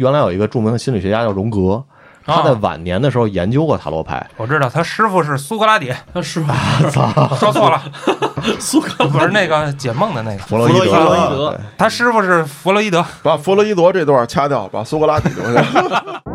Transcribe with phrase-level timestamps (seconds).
[0.00, 1.84] 原来有一个著名的心理学家叫荣格，
[2.24, 4.26] 他在晚年的时候研究过塔罗牌。
[4.38, 6.50] 我知道他师傅是苏格拉底，他师傅。
[7.36, 7.82] 说错了，
[8.58, 11.50] 苏格不是那个解梦的那个，弗洛伊德，弗洛伊德。
[11.50, 11.60] 对。
[11.76, 13.04] 他师傅是弗洛伊德。
[13.22, 15.62] 把弗洛伊德这段掐掉，把苏格拉底留下。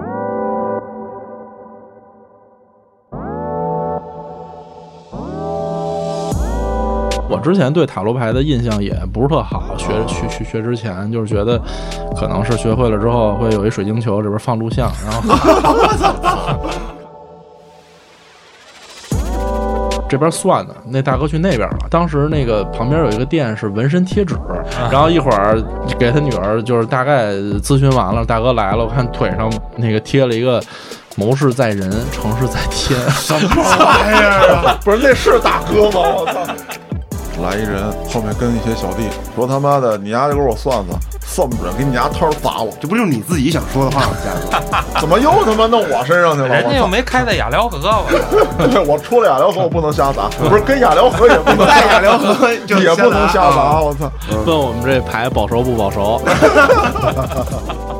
[7.46, 11.62] 之前对塔罗牌的印象也不是特好，学去去学之前就是觉得，
[12.20, 15.36] 可能是学会了之后会有一水晶球，里边放录像，然后
[20.10, 21.78] 这边算的，那大哥去那边了。
[21.90, 24.36] 当时那个旁边有一个店是纹身贴纸，
[24.92, 25.62] 然后一会儿
[26.00, 30.62] 给他女儿就是大概咨询完了，大哥来了，我看腿上那个贴了一个
[31.18, 33.48] “谋事在人，成事在天”，什么
[33.80, 34.78] 玩意儿啊？
[34.86, 36.00] 不是，那是大哥吗？
[36.18, 36.46] 我操！
[37.42, 39.04] 来一人，后面跟一些小弟
[39.36, 42.72] 说：“他妈的，你丫就给我算算，算不准给你丫摊儿砸我！
[42.80, 45.00] 这不就是你自己想说的话吗，嘉哥？
[45.02, 46.48] 怎么又他妈弄我身上去了？
[46.48, 48.06] 人家又没开在雅辽河，我
[48.60, 48.68] 操！
[48.72, 54.12] 对我出了雅辽河，我不能瞎砸，不是跟雅辽河也不能在雅辽河就也不能瞎砸砸，我操！
[54.46, 56.22] 问我们这牌保熟不保熟？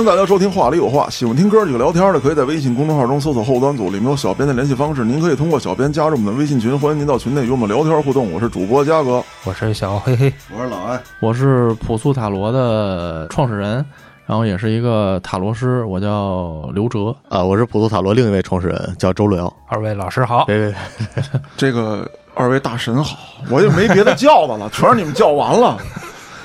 [0.00, 8.32] 迎大家收听《话里有话》，喜欢听哥几个聊天的，可以在微信公众号中搜索“后端组”，里面有小编的联系方式，您可以通过小编加入我们的微信群，欢迎您到群内与我们聊天互动。
[8.32, 13.84] 我是主播嘉哥，我是小黑黑，我是老安，我是朴素塔罗的创始人，
[14.24, 17.14] 然后也是一个塔罗师，我叫刘哲。
[17.28, 19.52] 啊，我是普渡塔罗另一位创始人，叫周六。
[19.68, 20.46] 二位老师好。
[20.46, 20.74] 别别
[21.14, 21.22] 别，
[21.58, 23.18] 这个二位大神好，
[23.50, 25.76] 我也没别的叫的了，全是你们叫完了。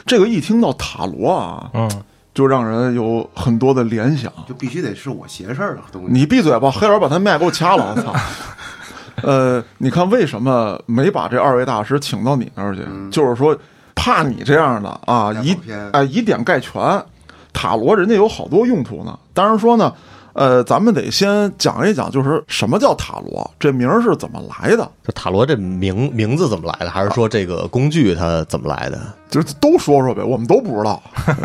[0.05, 1.89] 这个一听到塔罗啊，嗯，
[2.35, 4.31] 就让人有很多的联想。
[4.47, 6.09] 就必须得是我邪事儿的东西。
[6.11, 8.13] 你闭嘴吧，黑老把他麦给我掐了，我操！
[9.23, 12.83] 呃，你看为什么没把这二位大师请到你那儿去？
[13.09, 13.57] 就是说，
[13.95, 15.57] 怕你这样的啊，以
[15.93, 17.03] 哎以点盖全。
[17.53, 19.17] 塔罗人家有好多用途呢。
[19.33, 19.91] 当然说呢，
[20.33, 26.91] 呃，咱们得先讲一讲，就是什么叫塔罗，这名儿是怎么来的，这塔罗这名名字怎么来的？
[26.91, 28.99] 还是说这个工具它怎么来的？
[29.29, 31.01] 就是都说说呗，我们都不知道。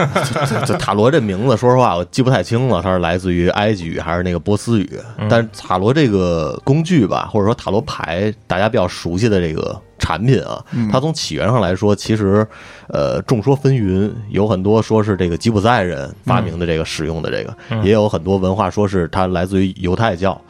[0.67, 4.99] 这塔罗这名字，说实话我记不太清了，它是来自于埃及语还是那个波斯语？
[5.29, 12.47] 但是塔罗这个工具吧，或者说塔罗牌，大家比较熟悉的这个产品啊，它从起源上来说，其实
[12.89, 20.41] 呃众说纷纭，有很多说是这个吉普赛人发明的这个使用的这个，也有很多文化说是它来自于犹太教。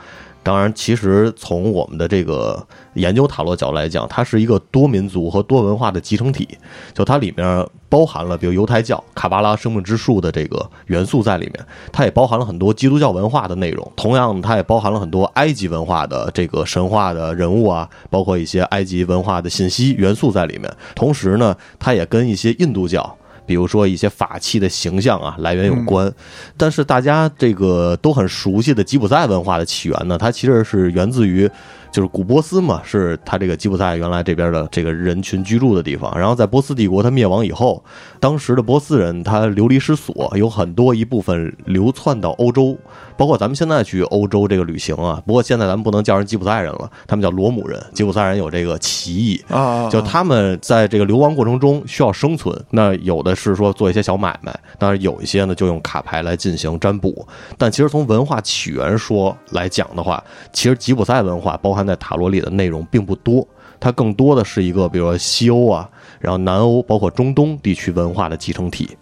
[0.43, 6.49] 当然，其实从我们的这个研究塔罗角度来讲，它是一个多民族和多文化的集成体，
[6.95, 13.93] 就它里面包含了比如犹太教、卡巴拉生命之树的这个元素在里面，它也包含了很多基督教文化的内容。
[13.95, 20.75] 同样，它也包含了很多埃及文化的这个神话的人物啊，包括一些埃及文化的信息元素在里面。
[20.95, 23.17] 同时呢，它也跟一些印度教。
[23.51, 26.09] 比如说一些法器的形象啊，来源有关，
[26.57, 31.51] 但是大家这个都很熟悉的吉普赛文化的起源呢，它其实是源自于
[31.91, 36.17] 就是古波斯嘛，是他这个吉普赛原来这边的这个人群居住的地方。
[36.19, 37.83] 然后在波斯帝国它灭亡以后，
[38.19, 42.77] 当时的波斯人他流离失所，有很多一部分流窜到欧洲，
[43.17, 45.23] 包括咱们现在去欧洲这个旅行啊。
[45.27, 47.81] 不过现在咱们不能叫人吉普赛人了，他们叫罗姆人。
[47.93, 57.27] 吉普赛人有这个歧义，啊，就他们在这个流亡过程中需要生存，那有的是说做一些小买卖，当然有一些呢就用卡牌来进行占卜。
[57.59, 63.47] 但其实从文化起源说来讲的话，其实吉普赛文化包含在塔罗里的内容并不多，
[63.79, 68.97] 它更多的是一个比如说西欧啊，然后南欧包括中东地区文化的集成体。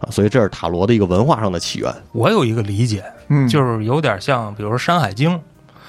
[0.00, 1.94] 啊，所以这是塔罗的一个文化上的起源。
[2.12, 5.30] 我有一个理解，嗯，就是有点像，比如说《山海经》，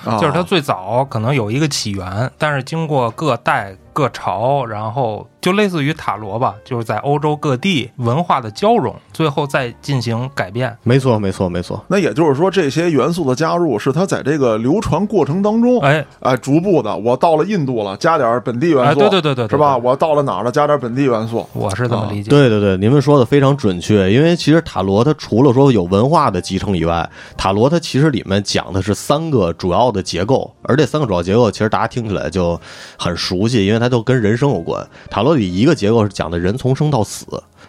[0.10, 0.20] 啊。
[0.20, 10.76] 就是它最早可能有一个起源，但是经过各代各朝，然后就类似于塔罗吧，就是在欧洲各地文化的交融，最后再进行改变。
[10.84, 11.84] 没错，没错，没错。
[11.88, 19.78] 那也就是说，这些元素的加入是它在这个流传过程当中，哎，哎，逐步的，我到了印度了，加点本地元哎，素，对对对对，对是吧？
[19.78, 22.30] 我到了哪儿了，加点本地元素，我是这么理解。
[22.30, 32.60] 对对对，您们说的非常准确，因为其实塔罗它除了说有文化的集成以外，塔罗它其实里面讲的是三个主要的结构，而这三个主要结构其实大家听起来就
[32.98, 34.88] 很熟悉，因为它都跟人生有关。
[35.10, 37.26] 塔罗里一个结构是讲的人从生到死。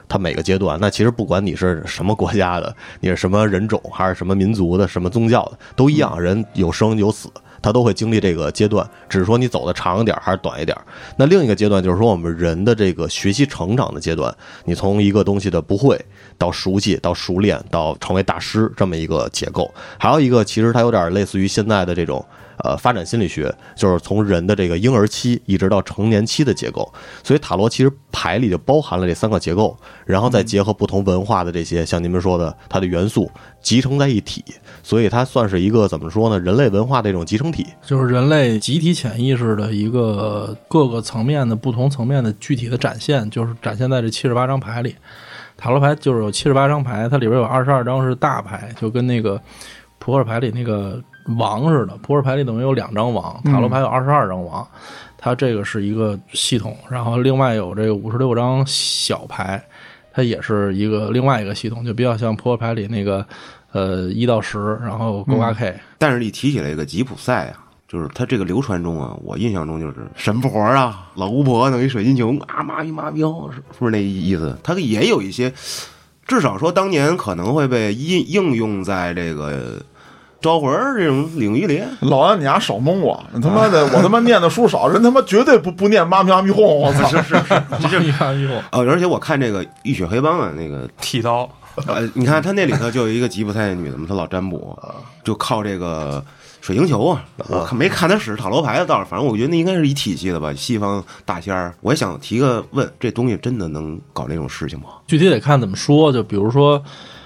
[0.09, 7.31] 它每个阶段，那其实不管你是什么国家的，你是什么人种，还是什么民族的，什么宗教的，都一样，人有生有死。
[7.63, 10.77] 它都会经历这个阶段，只是说你走的长一点还是短一点。
[11.17, 14.35] 那另一个阶段就是说我们人的这个学习成长的阶段，
[14.65, 15.99] 你从一个东西的不会
[16.37, 19.73] 到熟悉，到熟练，到成为大师这么一个结构。
[19.97, 22.23] 还有一个，其实它有点类似于现在的这种。
[22.59, 26.93] 呃，发展心理学就是从人的这个婴儿期一直到成年期的结构，
[27.25, 34.45] 所以塔罗其实牌里就包含了这三个结构，然后再结合不同文化的这些，像您们说的它的元素集成在一体，
[34.83, 36.39] 所以它算是一个怎么说呢？
[36.39, 37.67] 人类文化的一种集成体。
[37.85, 44.95] 就是人类集体潜意识的一个各个层面的不同层面的具体的展现，就是展现在这七十八张牌里。
[45.57, 49.41] 塔罗牌就是有七十八张牌，它里边有二十二张是大牌，就跟那个
[49.99, 51.03] 扑克牌里那个。
[51.37, 54.67] 王似的，扑克牌里等于有两张王，塔罗牌有二十二张王，
[55.17, 59.63] 它这个是一个系统，然后另外有这个五十六张小牌，
[60.13, 63.25] 它也是一个另外一个系统，就比较像扑克牌里那个
[63.71, 65.79] 呃一到十，然后勾八 K。
[65.97, 73.21] 但是，你提起来一个吉普赛啊，就是它这个流传中啊，我印象中就是神婆啊，老巫婆等于水晶球啊，妈咪妈咪，
[73.53, 74.59] 是不是那意思？
[74.65, 75.53] 它也有一些，
[76.27, 79.81] 至少说当年可能会被应应用在这个。
[80.43, 83.25] 招魂这种领域里，老安，你丫少蒙我！
[83.33, 86.63] 你他妈的， 我他妈念的书少，人他妈绝对不不念妈咪阿弥哄！
[86.67, 88.61] 我操，是是是，妈咪阿弥哄。
[88.73, 91.49] 呃，而且我看这个《浴血黑帮》啊，那个剃刀，
[91.87, 94.77] 呃，你看他那里头就有一个吉普赛女的嘛，她老占卜，
[95.23, 96.23] 就靠这个
[96.61, 97.25] 水晶球啊。
[97.49, 100.53] 我没看他使塔罗牌的倒是，反正我觉得那应该是一体系的吧。
[100.53, 104.87] 西方大仙儿，我也想提个问，这东西真的能搞这种事情吗？
[105.07, 106.83] 具体得看怎么说，就比如说。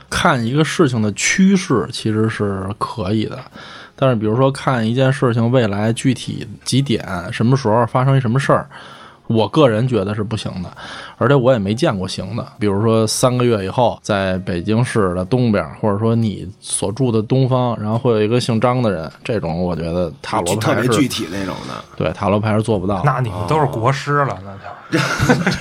[0.08, 3.38] 看一个事情的趋势其实是可以的，
[3.94, 8.68] 但是比如说看一件事情未来具体几点什么时候发生一什么事儿。
[9.26, 10.70] 我个人觉得是不行的，
[11.18, 12.46] 而且我也没见过行的。
[12.58, 21.74] 比如说三个月以后，在北京市的东边，或者说你所住的东方，然后会有一个姓张的人，这种我觉得塔罗牌特别具体那种的。
[21.96, 23.02] 对，塔罗牌是做不到。
[23.04, 24.54] 那你们都是国师了，那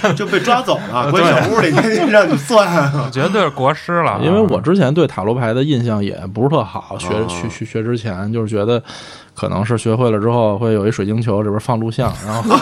[0.10, 1.70] 就 就被抓走了， 关小屋里
[2.12, 4.20] 让你算，绝对是国师了。
[4.22, 8.82] 因为我之前对塔罗牌的印象也不是特好，学学学学之前就是觉得。
[9.36, 12.42] 可能是学会了之后会有一水晶球，里边放录像，然后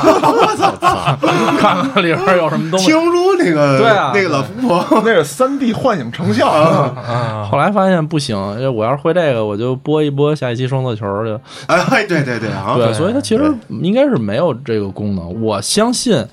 [1.59, 2.87] 看看里边有什么东西。
[2.87, 7.47] 听说那个对啊，那个老夫婆那是三 D 幻影成像啊。
[7.51, 11.39] 后来发现不行，因为我要是会这个，我就播一播下一期双色球就。
[11.67, 15.41] 哎，对对对啊，对，所以它其实应该是没有这个功能。
[15.41, 16.25] 我相信。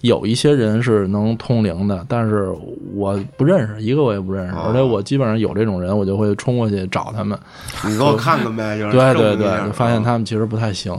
[0.00, 2.48] 有一些人是能通灵的，但是
[2.94, 4.54] 我不认识一个，我也不认识。
[4.54, 7.38] 而且我基本上有这种人，我就会冲过去找他们。
[7.84, 10.92] 你给我看看呗，就是对对对，就发现他们其实不太行。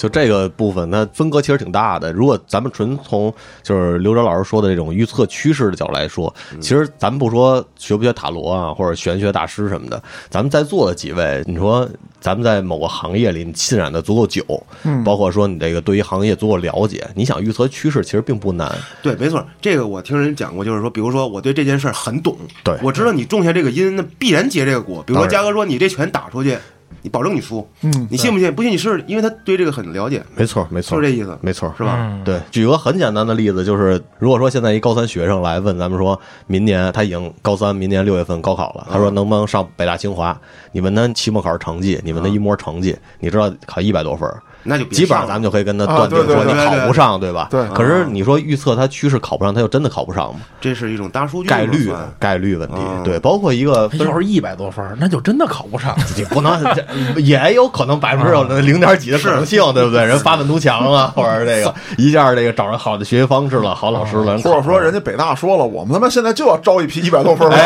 [0.00, 2.10] 就这个部分，它分割其实挺大的。
[2.10, 3.30] 如果咱们纯从
[3.62, 11.86] 就是刘哲老师说的这种预测趋势的角度来说，其实咱们不说学不学塔罗啊，或者玄学大师什么的，咱们在座的几位，你说
[12.18, 14.42] 咱们在某个行业里你浸染的足够久，
[14.84, 18.74] 嗯，包括说你这个对于行业足够了解，你想预测趋势其实并不难。
[19.02, 25.02] 对，没错，这个我听人讲过，就是说，比如说我对这件事儿很懂，对我知道你种下这个因，那必然结这个果。
[25.06, 26.56] 比如说嘉哥说你这拳打出去。
[27.02, 28.54] 你保证你输，嗯，你信不信？
[28.54, 30.22] 不信你试试，因为他对这个很了解。
[30.36, 32.20] 没错，没错，是这意思，没错，是吧？
[32.24, 40.38] 对，举个很简单的例子，就是如果说现在一高三学生来问咱们，说明年他已经高三，明年六月份高考了，他说能不能上北大清华？
[40.72, 44.28] 你问他期末考试成绩，你问他一模成绩，你知道考一百多分。
[44.62, 47.48] 那就基本上咱们就可以跟他断定说你考不上，对吧？
[47.50, 47.66] 对。
[47.68, 50.40] 可是你说预测他趋势考不上，他就真的考不上吗？
[50.60, 52.76] 这是一种大数据概率概率问题。
[53.04, 55.96] 对，包括一个要是一百多分，那就真的考不上。
[56.16, 56.62] 你不能，
[57.16, 60.04] 也有可能百分之有零点几的可能性，对不对？
[60.04, 67.56] 人发愤图强啊，或者这个 一下这个找着好的学习方式了，好老师了，或者说人家北大说了，我们他妈现在就要招一批一百多分的，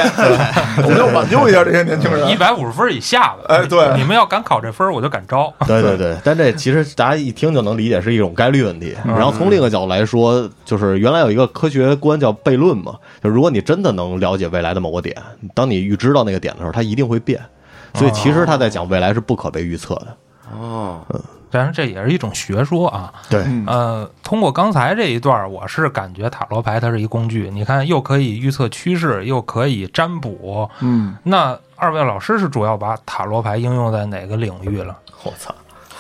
[0.83, 2.29] 我们要挽救一下这些年轻人。
[2.31, 5.53] 一百五十分以下的，哎，对，你们要敢考这分，我就敢招。
[5.67, 7.65] 对对对，但这其实大家一听就。
[7.65, 15.17] 能理解是一种概率问题，然后从另一个角度来说，就是原来有一个科学观叫悖论嘛，就如果你真的能了解未来的某个点，
[15.55, 17.41] 当你预知到那个点的时候，它一定会变，
[17.95, 20.17] 所以其实他在讲未来是不可被预测的。
[20.53, 21.19] 哦，嗯，
[21.51, 23.11] 当然这也是一种学说啊。
[23.31, 30.69] 对，呃，通过刚才这一段，我是感觉塔罗牌它是一工具，你看又可以预测趋势，又可以占卜。
[30.83, 34.95] 嗯，那二位老师是主要把塔罗牌应用在哪个领域了？
[35.23, 35.55] 我操！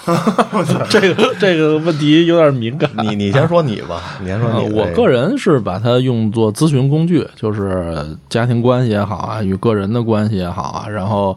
[0.90, 2.90] 这个这个问题有点敏感。
[3.02, 4.72] 你你先说你吧，你先说你。
[4.72, 11.36] 我个人是把它用作咨询工具，就是家庭关系也好啊，与个人的关系也好啊，然后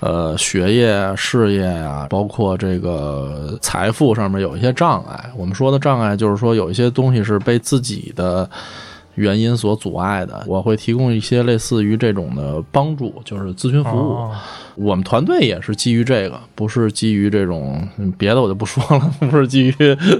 [0.00, 5.30] 呃，学业、事业啊，包括这个财富上面有一些障碍。
[5.36, 8.48] 我们说的障碍，就是说有一些东西是被自己的
[9.16, 14.14] 原因所阻碍的，我会提供一些类似于这种的帮助，就是咨询服务。
[14.14, 14.34] 哦
[14.76, 19.72] 我们团队也是基于这个，不是基于这种嗯别的我就不说了， 不是基于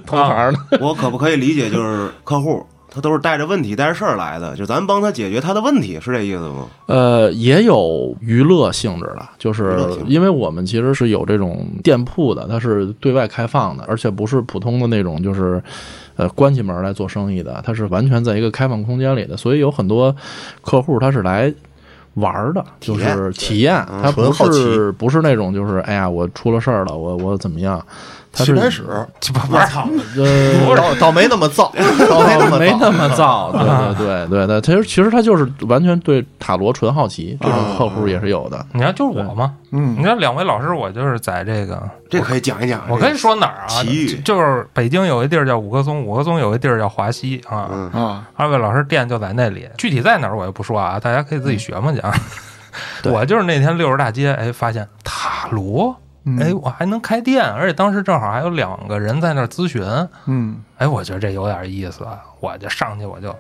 [0.07, 0.79] 同行的。
[0.81, 6.67] 我可不可以理解就是客户他都是带着问题带着事儿来的，就咱帮他解决他的问题，是这意思吗？
[6.87, 15.63] 呃，也有娱乐性质的，就是因为我们其实是有这种店铺的，它是对外开放的，而且不是普通的那种就是。
[16.17, 20.15] 呃，关起门来做生意的，它是完全在一个开放空间里的，所以有很多
[20.63, 21.53] 客户他是来
[22.15, 27.85] 玩儿的，就是体验，嗯他不是不是那种就是哎呀，我出了事儿了，我我怎么样？
[28.35, 28.85] 他是棋牌室，
[29.21, 29.63] 这不不是
[30.21, 31.71] 呃，倒倒没那么燥，
[32.09, 38.65] 倒没那么燥没那么燥，对对对对对，其实其实他就是完全对塔罗纯好奇，这种客户也是有的。
[38.73, 39.55] 你看，就是我嘛。
[39.77, 42.83] 嗯你看两位老师，我就是在这个，这可以讲一讲。
[42.89, 43.67] 我跟你说哪儿啊？
[43.67, 47.69] 奇遇就就是北京有一地儿叫五棵松，五棵松有一地儿叫华西啊。
[47.73, 52.13] 嗯啊，二位老师店就在那里，具体在哪儿我也不说啊，大家可以自己学嘛讲。
[53.03, 56.04] 对 我就是那天溜着大街，哎，发现塔罗，嗯
[56.41, 59.83] 哎，我还能开店，而且当时正好还有两个人在那儿咨询，
[60.27, 63.35] 嗯哎，我觉得这有点意思，啊，我就上去我就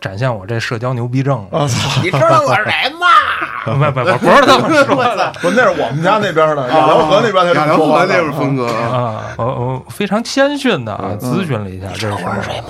[0.00, 1.46] 展现我这社交牛逼症。
[1.50, 1.90] 我操！
[2.02, 3.06] 你知道我是谁吗？
[3.66, 12.68] 不不不，不是他 们说的不，那是我们家那边的，亚辽河那边才这么亚良说话的河那边风格啊，啊，我我非常谦逊的啊咨询了一下这是谁吗。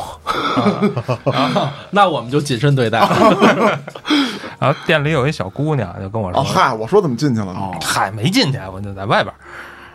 [1.90, 3.06] 那我们就谨慎对待。
[4.58, 7.74] 然后店里有一小姑娘就跟我说哦，嗨，我说怎么进去了哦？
[7.82, 9.34] 嗨，没进去，我就在外边儿。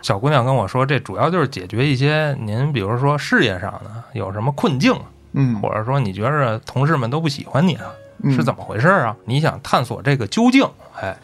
[0.02, 4.94] 小姑娘跟我说，这主要就是解决一些您，比如说事业上的有什么困境，
[5.34, 7.86] 嗯或者说你觉着同事们都不喜欢你啊，
[8.24, 9.16] 嗯是怎么回事啊？
[9.26, 10.68] 你想探索这个究竟，
[11.00, 11.16] 哎，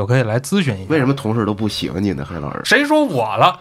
[0.00, 0.86] 就可以来咨询一下。
[0.88, 2.24] 为什么同事都不喜欢你呢？
[2.26, 3.54] 黑老师，谁说我了？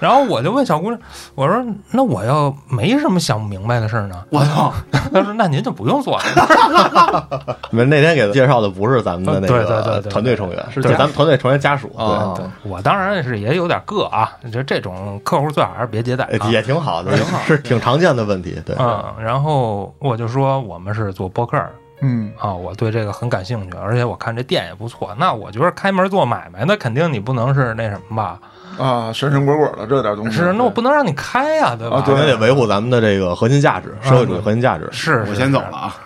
[0.00, 1.00] 然后我就问小姑娘，
[1.36, 4.24] 我说那我要没什么想不明白的事儿呢？
[4.30, 4.74] 我操！
[4.90, 7.56] 她说那您就不用做了。
[7.70, 11.94] 你们那天给他介绍的不是咱们的那对对对个对团队成员，是咱们团队成员家属。
[11.96, 18.60] 啊对，我当然是也有点个啊，就这种客户最好还是别接待、也挺好的，挺好是挺常见的问题。
[18.66, 21.70] 对，嗯，然后我就说我们是做播客儿
[22.06, 25.14] 嗯啊，我对这个很感兴趣，而且我看这店也不错。
[25.18, 28.38] 那我觉得开门做买卖，那肯定你不能是那什么吧？
[28.76, 31.98] 啊，神神鬼鬼的这点东西是，那我不能让你开呀、对吧？
[31.98, 34.86] 啊对我们得维护咱们的这个核心价值，社会主义核心价值。
[34.92, 35.76] 是，我先走了。
[35.78, 35.96] 啊！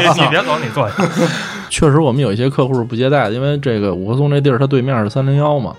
[0.00, 0.94] 你 你别走，你坐下。
[1.70, 5.74] 确实，我们有一些客户是不接待的，因为这个五棵松这地儿，它对面是三零幺嘛，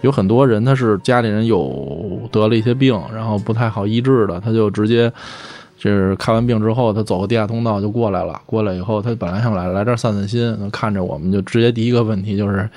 [0.00, 5.10] 有很多人他是家里人有得了一些病，然后不太好医治的，他就直接。
[5.78, 8.40] 就是看完病之后，他走个地下通道就过来了。
[8.44, 12.68] 过来以后，他本来想来来这儿散散心，看着我们就直接第一个问题就是，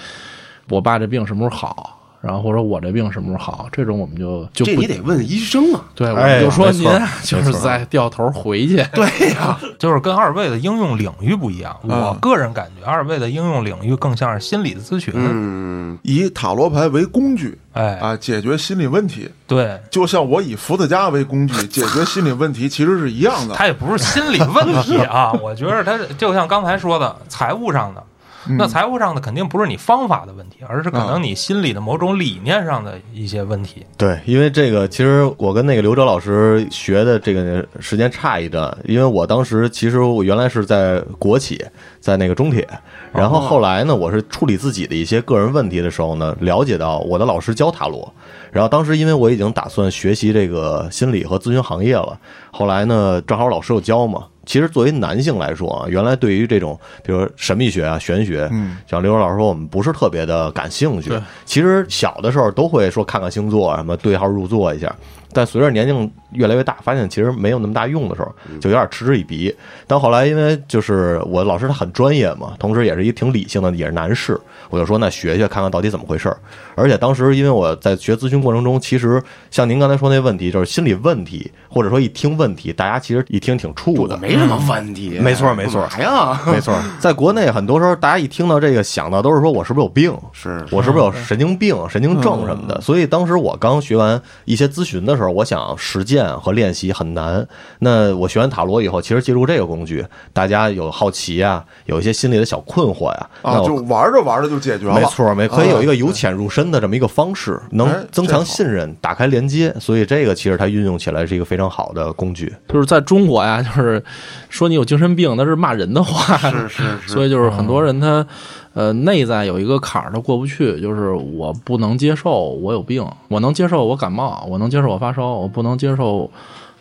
[0.69, 2.00] 我爸这病什么时候好？
[2.21, 3.67] 然后或者我这病什么时候好？
[3.71, 5.83] 这种我们就就这你得问医生啊。
[5.95, 8.75] 对，我就说您啊就是没错再掉头回去。
[8.93, 11.75] 对呀， 就是跟二位的应用领域不一样。
[11.81, 15.13] 我嗯个人感觉，二位的应用领域更像是心理的咨询。
[15.15, 23.55] 嗯，以塔罗牌为工具哎，啊，解决心理问题，对，就像我以伏特加为工具解决心理问题，其实是一样的。
[23.57, 25.31] 它也不是心理问题啊。
[25.41, 28.03] 我觉得它是就像刚才说的，财务上的。
[28.51, 33.85] 嗯那财务上的肯定不是你方法的问题，而是可啊能你心里的某种理念上的一些问题。
[33.97, 41.63] 对，因为这个其实我跟那个刘哲老师学的这个时间差一段，因为我当时其实我原来是在国企，
[41.99, 42.67] 在那个中铁，
[43.13, 48.13] 然后后来呢，我是处理自己的一些个人问题的时候呢，了解到我的老师教塔罗，
[48.51, 52.19] 然后当时因为我已经打算学习这个心理和咨询行业了，
[52.51, 54.25] 后来呢，正好老师有教嘛。
[54.45, 61.11] 其实作为男性来说啊，原来对于这种比如神秘学啊、玄学，嗯，像刘老师说，我们不是特别的感兴趣。
[61.45, 64.93] 其实小的时候都会说看看星座，什么对号入座一下。
[65.33, 69.53] 但随着年龄越来越大，发现其实没有那么大用的时候，就有点嗤之以鼻。
[69.87, 76.37] 但后来因为就是我老师他很专业嘛，同时也是一挺理性的，也是男士，我就说那学学看看到底怎么回事儿。
[76.75, 84.17] 而且当时因为我在学咨询过程中，其实像您刚才说那问题，就是心理问题，或者说一听问题，大家其实一听挺怵的。
[84.17, 85.19] 没什么问题。
[85.19, 86.41] 没错没错干嘛呀？
[86.45, 92.79] 没错，在国内很多时候，大家一听到这个，想到都是说我是不是有病，是我是不是有神经病、神经症什么的。
[92.81, 97.45] 所以当时我刚学完一些咨询的时候，我想实践和练习很难。
[97.79, 104.93] 那我学完塔罗以后，其实借助这个工具，大家有好奇啊，有一些心里的小困惑呀，啊，那就玩着玩着就解决了。
[104.93, 109.73] 没错，没可以有一个啊由浅入深的这么一个方式，能哎增强信任，打开连接。
[109.79, 112.53] 所以这个其实它运用起来是一个非常好的工具。
[112.69, 114.03] 就是在中国呀，就是
[114.49, 116.37] 说你有精神病，那是骂人的话。
[116.37, 118.25] 是是 是，所以就是很多人他，
[118.73, 126.29] 呃，内在有一个坎儿，他过不去，就是我不能接受我有病，我能接受我感冒，我能接受我发烧，我不能接受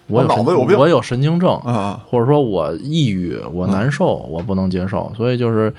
[0.06, 5.12] 我有脑子有病我有神经症，啊，或者说我抑郁，我难受，我不能接受。
[5.16, 5.72] 所以就是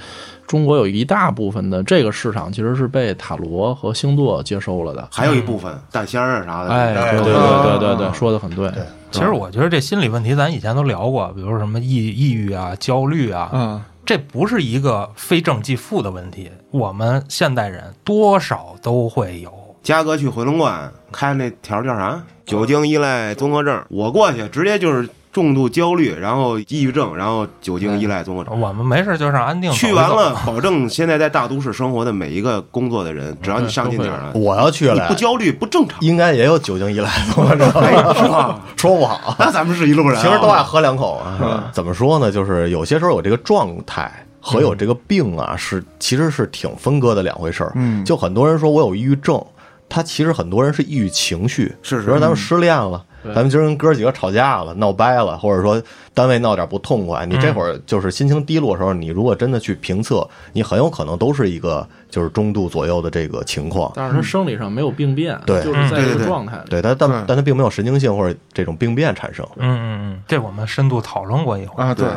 [0.47, 5.07] 中国有一大部分的这个市场其实是被塔罗和星座接收了的。
[5.11, 8.69] 还有一部分蛋仙儿啊啥的，哎，对对对对对对，说的很对。
[9.11, 19.53] 其实我觉得这心理问题，咱以前都聊过，比如说什么抑抑郁啊、焦虑啊，嗯，这不是一个非正即负的问题，我们现代人多少都会有。
[19.81, 22.21] 嘉哥去回龙观开那条叫啥？
[22.45, 23.81] 酒精依赖综合症。
[23.87, 28.59] 我过去直接就是重度焦虑，然后抑郁症，然后酒精依赖综合症。
[28.59, 38.59] 我们没事就上安定去完了，保证现在在大都市生活的每一个工作的人， 只要你上进点儿了，我要去了你不，焦虑不正常，应该也有酒精依赖综合症，是吧？
[38.75, 39.35] 说不好。
[39.39, 41.69] 那咱们是一路人啊，其实都爱喝两口啊，是吧？
[41.71, 42.31] 怎么说呢？
[42.31, 44.11] 就是有些时候有这个状态
[44.41, 47.71] 和有这个病啊，是其实是挺分割的两回事儿。
[47.75, 49.41] 嗯就很多人说我有抑郁症，
[49.87, 53.01] 他其实很多人是抑郁情绪，是是比如咱们失恋了。
[53.23, 55.81] 咱们今儿跟哥几个吵架了，闹掰了，或者说
[56.13, 63.91] 单位闹点不痛快，你这会儿就是心情低落的时候，你如果真的去评测，你很有可能都是一个就是中度左右的这个情况。
[63.95, 66.69] 但是他生理上没有病变，对就是在这个状态里。
[66.69, 69.45] 对，但但但他并没有神经性或者这种病变产生。
[69.57, 72.07] 嗯嗯嗯，这我们深度讨论过一回啊对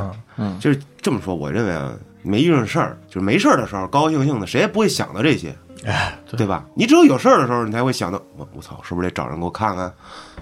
[0.59, 6.65] 就是这么说，我认为啊，没遇上事儿，就是没事儿的时候，高高兴兴的，谁也不会想到这些，哎，对吧？
[6.75, 9.93] 你只有有事儿的时候，你才会想到，我我操，是不是得找人给我看看？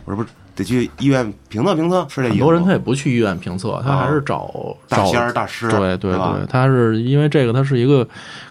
[0.05, 0.29] 我是不是
[0.63, 2.07] 得去医院评测评测？
[2.09, 2.41] 是这意思吗？
[2.41, 4.51] 很多人他也不去医院评测，他还是找
[4.89, 8.07] 找大仙儿、大师，对对对，他是因为这个，他是一个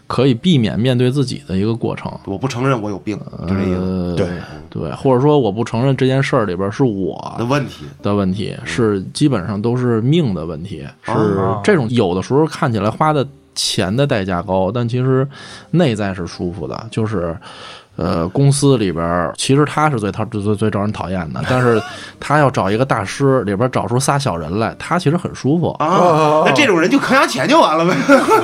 [0.08, 2.12] 可以避免面对自己的一个过程。
[2.26, 3.80] 我不承认我有病，就这意思。
[3.80, 4.28] 呃，对
[4.70, 15.28] 对，或者说我不承认这件事儿里边是我的问题，的问题，是基本上都是命的问题，是哦这种有的时候看起来花的钱的代价高，但其实
[15.72, 17.36] 内在是舒服的，就是。
[17.98, 21.80] 呃，公司里边其实他是最讨最最最招人讨厌的，但是
[22.20, 25.70] 他要找一个大师，里边找出仨小人来，他其实很舒服。
[25.72, 27.94] 啊，那这种人就坑下钱就完了呗，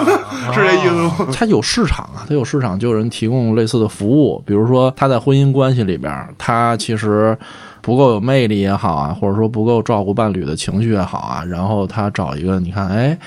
[0.53, 1.27] 是这意思吗？
[1.33, 7.35] 他有市场啊，他有市场，就有人提供类似的服务，比如说他在婚姻关系里边，他其实
[7.81, 13.17] 不够有魅力也好啊，或者说不够照顾伴侣的情绪也好啊，然后他找一个，你看，哎，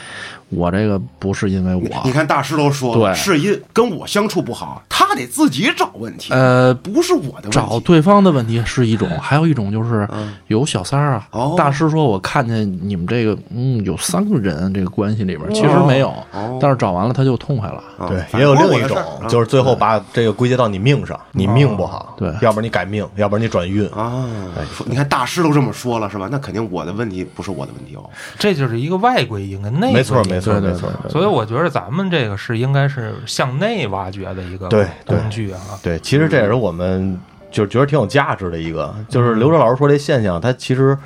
[0.50, 7.52] 我这个不是因为我，你看大师都说了，对是因跟我相处不好，他得自己找问题，呃，不是我的问题。
[7.52, 11.28] 找对方的问题是一种，还有一种就是嗯有小三儿啊。
[11.30, 17.82] 哦大师说，我看见你们这个，嗯，有三个人这个关系里边，其实没有，哦但是找完了他就痛快了。
[17.98, 23.86] 啊对，也有另一种，就是最后把这个归结到你命上，你命不好，对要不然你改命，要不然你转运。
[23.90, 24.24] 啊，
[24.74, 26.28] 说你看大师都这么说了是吧？
[26.30, 28.08] 那肯定我的问题不是我的问题哦。
[28.38, 29.94] 这就是一个外归因跟内归因。
[29.94, 30.90] 没错，没错，对对没错。
[31.09, 35.61] 所以我觉得咱们这个是应该是向内挖掘的一个对对工具啊。
[35.83, 37.18] 对，其实这也是我们
[37.50, 40.96] 就觉得挺有价值的一个，就是刘哲老师说这现象，它其实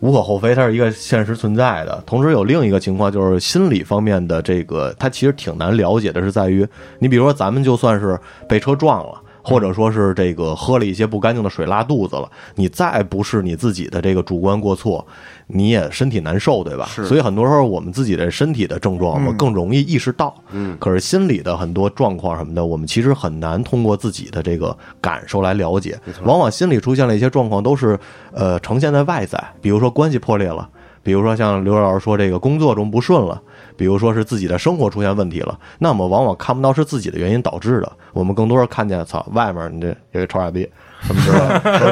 [0.00, 2.02] 无可厚非，它是一个现实存在的。
[2.04, 6.66] 同时有另一个情况，就是心理方面的这个，它其实挺难了解的，是在于
[6.98, 9.20] 你比如说咱们就算是被车撞了。
[9.42, 15.04] 或者说是这个喝了一些不干净的水拉肚子了，你再不是你自己的这个主观过错，
[15.48, 16.86] 你也身体难受，对吧？
[16.86, 20.34] 是所以很多时候我们自己的身体的症状，我们更容易意识到。
[20.52, 25.98] 嗯，可是心理的很多状况什么的，我们其实很难通过自己的这个感受来了解。
[26.24, 27.98] 往往心理出现了一些状况，都是
[28.32, 30.68] 呃呈现在外在，比如说关系破裂了，
[31.02, 33.42] 比如说像刘老师说这个工作中不顺了，
[33.76, 40.68] 比如说是自己的生活出现问题了，那我们往往看不到是自己的原因导致的，我们更多是看见操外面你这有个臭傻逼
[41.02, 41.38] 什么之类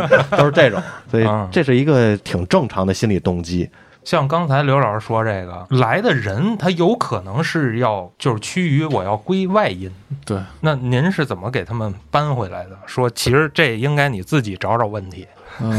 [0.08, 3.68] 的，都是这种，所以啊这是一个挺正常的心理动机。
[4.02, 9.92] 像刚才刘老师说这个来的人，他有可能是要就是趋于我要归外因。
[10.24, 12.78] 对，那您是怎么给他们搬回来的？
[12.86, 15.26] 说其实这应该你自己找找问题。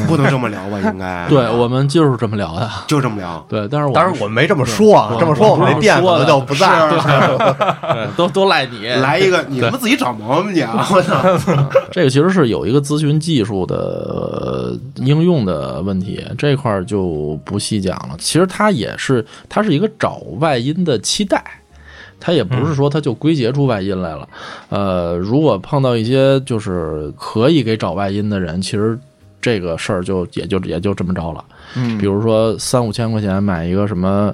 [0.08, 0.80] 不能这么聊吧？
[0.80, 2.70] 应该 对我们就是这么聊的。
[2.88, 3.44] 就这么聊。
[3.50, 8.12] 对，但是我当然我们没这么说啊，这么说我们这店可能就不在了。
[8.18, 8.88] 都都赖你。
[8.88, 10.88] 来一个，你们自己找毛病去啊！
[10.94, 11.22] 我操，
[11.92, 18.16] 这个其实是有一个咨询技术的呃应用的问题，这块儿就不细讲了。
[18.20, 21.44] 其实它也是，它是一个找外因的期待。
[22.24, 24.30] 它也不是说它就归结出外因来了，
[24.70, 28.96] 呃，如果碰到一些就是可以给找外因的人，其实
[29.42, 31.44] 这个事儿就也就也就这么着了。
[31.76, 34.34] 嗯比如说三五千块钱买一个什么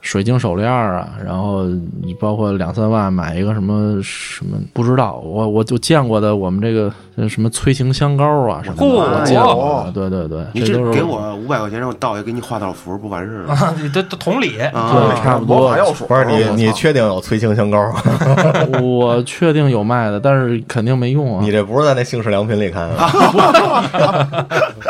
[0.00, 1.64] 水晶手链儿啊，然后
[2.02, 13.52] 你包括两三万买一个什么什么不知道，我我就见过的，我们这个呃什么催情香膏啊什么的，嚯我见过，对对对，你这给我五百块钱，让我倒爷给你画道符，不完事儿了？
[13.54, 15.70] 啊，你这这同理，啊对差不多
[16.08, 17.92] 不是你，你确定有催情香膏？
[18.82, 21.52] 我确定有卖的，但是肯定没用啊你。
[21.52, 24.46] 这不是在那姓氏良品里看的？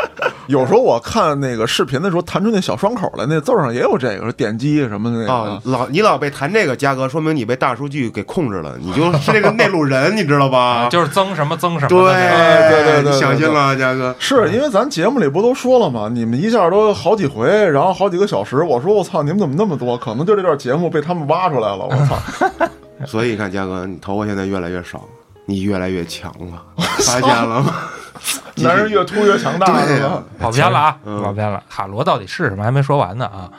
[0.51, 5.33] 有时候我看那个视频的时候，弹出那小双口来，那字儿上也有这个，说点击什么的那个。
[5.33, 10.87] 啊，老你老被弹这个，嘉哥，说明你被大数据给控制了，你就是这个内陆人，你知道吧？
[10.89, 14.13] 就是增什么增什么对对对你小心了，嘉哥。
[14.19, 16.09] 是因为咱节目里不都说了吗？
[16.13, 18.61] 你们一下都好几回，然后好几个小时。
[18.63, 19.97] 我说我操，你们怎么那么多？
[19.97, 21.85] 可能就这段节目被他们挖出来了。
[21.85, 22.17] 我操！
[23.07, 25.01] 所以你看，嘉哥，你头发现在越来越少，
[25.45, 26.61] 你越来越强了，
[26.99, 27.73] 发现了吗？
[28.63, 30.23] 男人越秃越强大，是吧？
[30.39, 31.61] 跑偏了啊，嗯跑偏了。
[31.69, 32.63] 塔罗到底是什么？
[32.63, 33.49] 还没说完呢啊！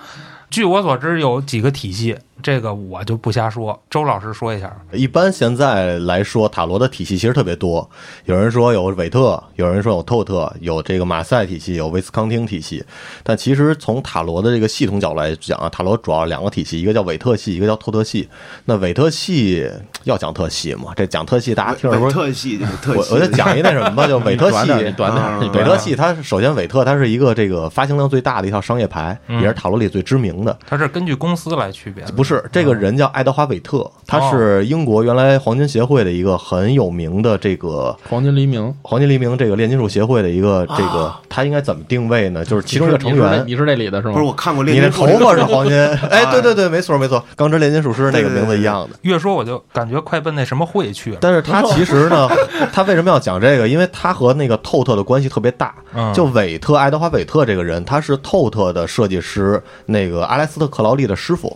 [0.50, 3.80] 据我所知，有几个体系，这个我就不瞎说。
[3.88, 4.74] 周老师说一下。
[4.92, 7.88] 一般现在来说，塔罗的体系其实特别多。
[8.24, 12.84] 有人说有韦特，有人说有透特，有这个马赛体系，有威斯康汀体系。
[13.22, 18.28] 但其实从塔罗的这个系统角度来讲啊，塔罗主要两个体系，一个叫韦特系，一个叫透特系。
[18.64, 19.70] 那韦特系
[20.04, 20.92] 要讲特系嘛？
[20.96, 22.14] 这讲特系，大家听着不是？
[22.14, 30.56] 特系，我我就讲一那什么吧，就韦特系短点，韦特系，它首先韦特它是一个这个发行量最大的一套商业牌，也是塔罗里最知名的。
[30.66, 42.44] 它是根据公司来区别的，不是这个人叫爱德华韦特，他哦是英国原来黄金协会的一个很有名的这个黄金黎明，黄金黎明这个炼金术协会的一个这个，他应该怎么定位呢？
[42.44, 43.44] 就是其中一个成员。
[43.46, 44.14] 你是那里的是吗？
[44.14, 45.76] 不是我看过你炼金术那头发是 黄金，
[46.10, 48.96] 哎，对对对，没错没错，钢之炼金术师那个名字一样的。
[49.02, 51.18] 越说我就感觉快奔那什么会去了。
[51.20, 52.28] 但是他其实呢，
[52.72, 53.68] 他为什么要讲这个？
[53.68, 55.74] 因为他和那个透特的关系特别大。
[55.94, 61.54] 嗯就韦特爱德华韦特这个人，他是透特的设计师，那个阿莱斯特克劳利的师傅。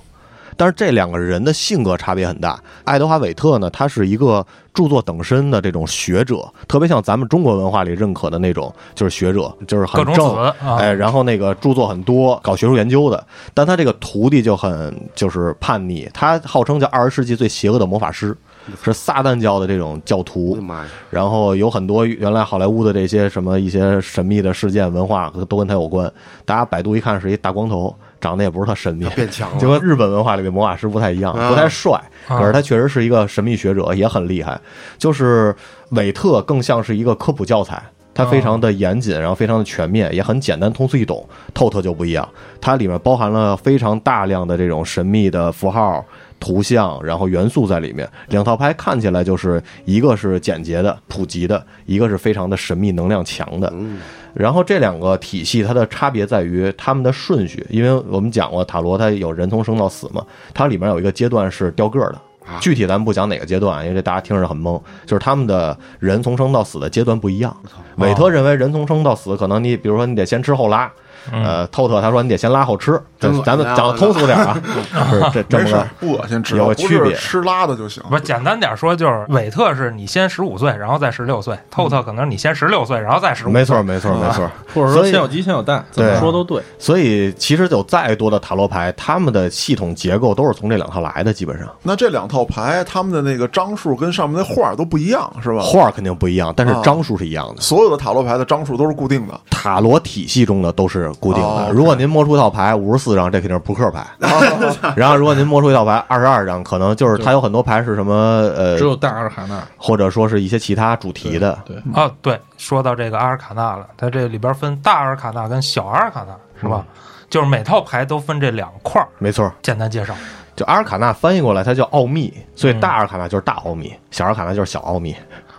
[0.56, 2.58] 但是这两个人的性格差别很大。
[2.84, 13.24] 爱德华韦特呢，他是一个著作等身的这种学者，特别像咱们中国文化里认可的那种，就是学者，就是很各种正啊哎，然后那个著作很多，搞学术研究的。
[13.54, 18.36] 但他这个徒弟就很就是叛逆，他号称叫二十世纪最邪恶的魔法师，
[18.82, 20.62] 是撒旦教的这种教我徒的。
[20.62, 20.86] 妈呀！
[21.10, 26.10] 然后有很多原来好莱坞的这些什么一些神秘的事件文化都跟他有关。
[26.44, 31.92] 大家百度一看是一大光头，长得也不是特神秘，变强了， 就跟日本文化里的魔法师不太一样，啊不太帅，
[32.28, 34.60] 啊可是他确实是一个神秘学者，也很厉害。
[34.98, 35.54] 就是
[35.90, 37.82] 韦特更像是一个科普教材。
[38.18, 41.28] 它非常的严谨，然后非常的全面，也很简单通俗易懂。
[41.52, 42.26] 透特就不一样，
[42.62, 46.02] 它里面包含了非常大量的这种神秘的符号、
[46.38, 48.08] 图像，然后元素在里面。
[48.28, 53.72] 两套牌看起来就是一个是简洁的、普及的，一个是非常的神秘、能量强的。
[53.74, 53.98] 嗯，
[54.34, 62.20] 然后这两个体系它的差别在于它们的顺序，因为我们讲过塔罗它有人从生到死嘛，它里面有一个阶段是掉个儿的。
[62.46, 64.80] 啊具体咱们不讲哪个阶段，因为这大家听着很懵。
[65.04, 67.54] 就是他们的人从生到死的阶段不一样。
[67.96, 70.88] 韦特认为人从生到死，可能你比如说你得先吃后拉，
[71.32, 73.00] 呃，透特他说你得先拉后吃。
[73.18, 74.60] 咱咱们讲的通俗点啊，
[75.10, 78.02] 是这这么个，不恶心，只有个区别吃拉的就行。
[78.10, 83.50] 不简单点说，就是韦特是你先十五岁，然后再十六岁；透特可能是你先十六岁，然后再十五。
[83.50, 84.50] 没错，没错没错。
[84.74, 86.62] 或者说所以先有鸡先有蛋，怎么说都对。
[86.78, 95.62] 所以其实有再多的塔罗牌，他们的系统结构都是从这两套来的，基本上那这两套牌，他们的那个张数跟上面那画都不一样，是吧？
[95.62, 97.62] 画肯定不一样，但是啊张数是一样的。
[97.62, 99.40] 所有的塔罗牌的张数都是固定的。
[99.50, 101.72] 塔罗体系中的都是固定哦的。
[101.72, 104.04] 如果您摸出一套牌五十四张，这肯定是扑克牌。
[104.96, 108.14] 然后如果您摸出一套牌二十二张，可能就是它有很多牌是什么
[108.56, 111.58] 呃只，有大阿尔卡纳，或者说是一些其他主题的。
[111.64, 116.84] 对，啊，对，说到这个阿尔卡纳了，它这里边分大阿尔卡纳跟小阿尔卡纳，是吧？
[117.28, 119.08] 就是每套牌都分这两块儿。
[119.18, 120.14] 没错，简单介绍，
[120.54, 125.14] 就阿尔卡纳翻译过来它叫奥秘，所以嗯大阿尔卡纳就是大奥秘，小阿尔卡纳就是小奥秘。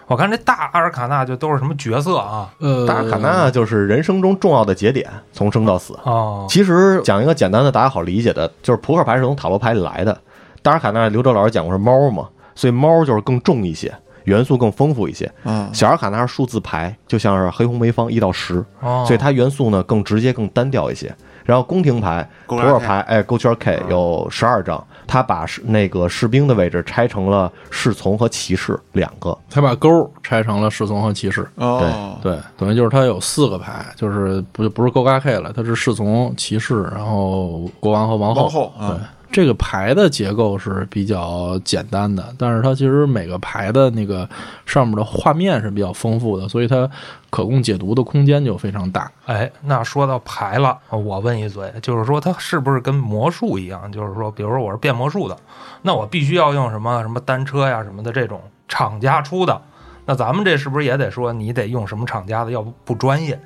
[0.08, 2.50] 我看这大阿尔卡纳就都是什么角色啊？
[2.60, 5.93] 呃，大阿尔卡纳就是人生中重要的节点，从生到死。
[6.04, 10.17] 哦，其实讲一个简单的大家好理解的，就是扑克牌是从塔罗牌里来的。
[10.62, 13.93] 大阿尔卡纳刘哲老师讲过是猫嘛，所以猫就是更重一些，
[14.24, 15.30] 元素更丰富一些。
[15.43, 21.13] 嗯，小阿尔卡纳是数字牌，就像是黑红梅方一到十，哦，所以它元素呢更直接、更单调一些。
[21.43, 29.36] 然后宫廷牌、扑克牌，哎，勾圈 K 嗯有十二张，它把士那个士兵的位置拆成了侍从和骑士两个。
[29.50, 31.48] 他把勾拆成了侍从和骑士。
[31.56, 38.41] 哦，对，等于就是他有四个牌，就是不不是勾嘎 K 了，他是侍从、骑士，然后国王和王后。
[38.43, 39.00] 王后啊对，
[39.32, 44.28] 这个牌的结构是比较简单的，但是它其实每个牌的那个
[44.66, 46.90] 上面的画面是比较丰富的，所以它
[47.30, 49.12] 可供解读的空间就非常大。
[49.26, 53.92] 哎，那说到牌了，我问一嘴，就是说它是不是跟魔术一样？
[53.92, 55.38] 就是说，比如说我是变魔术的，
[55.82, 59.62] 那我必须要用什么什么单车呀什么的这种厂家出的。
[60.06, 63.38] 那咱们这是不是也得说你得用什么厂家的，要不不专业？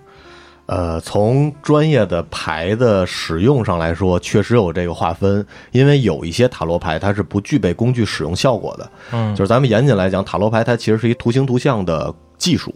[0.68, 8.92] 呃，从专业的牌的使用上来说，确实有这个划分，因为有一些塔罗牌它是不具备工具使用效果的。
[9.12, 12.74] 嗯，就是咱们严谨来讲，塔罗牌它其实是一图形图像的技术。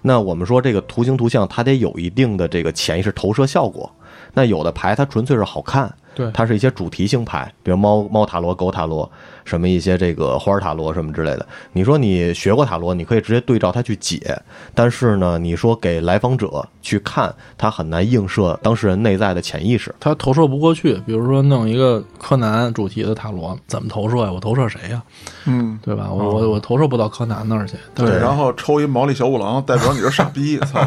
[0.00, 3.90] 那我们说这个图形图像，它得有一定的这个潜意识投射效果。
[4.32, 9.10] 那有的牌它纯粹是好看，对它是一些主题性牌，比如猫猫塔罗、狗塔罗，
[9.44, 11.46] 什么一些这个花儿塔罗什么之类的。
[11.72, 14.36] 你说你学过塔罗，你可以直接对照它去解，
[14.74, 19.94] 但是呢，你说给来访者去看，他很难映射当事人内在的潜意识。
[20.00, 20.94] 他投射不过去。
[21.06, 24.32] 比如说弄一个柯南主题的塔罗，怎么投射呀？
[24.32, 25.02] 我投射谁呀？
[25.46, 26.08] 嗯，对吧？
[26.10, 27.76] 我我我投射不到柯南那儿去。
[27.94, 30.80] 对，对然后抽一毛利小五郎，代表你是傻逼， 操！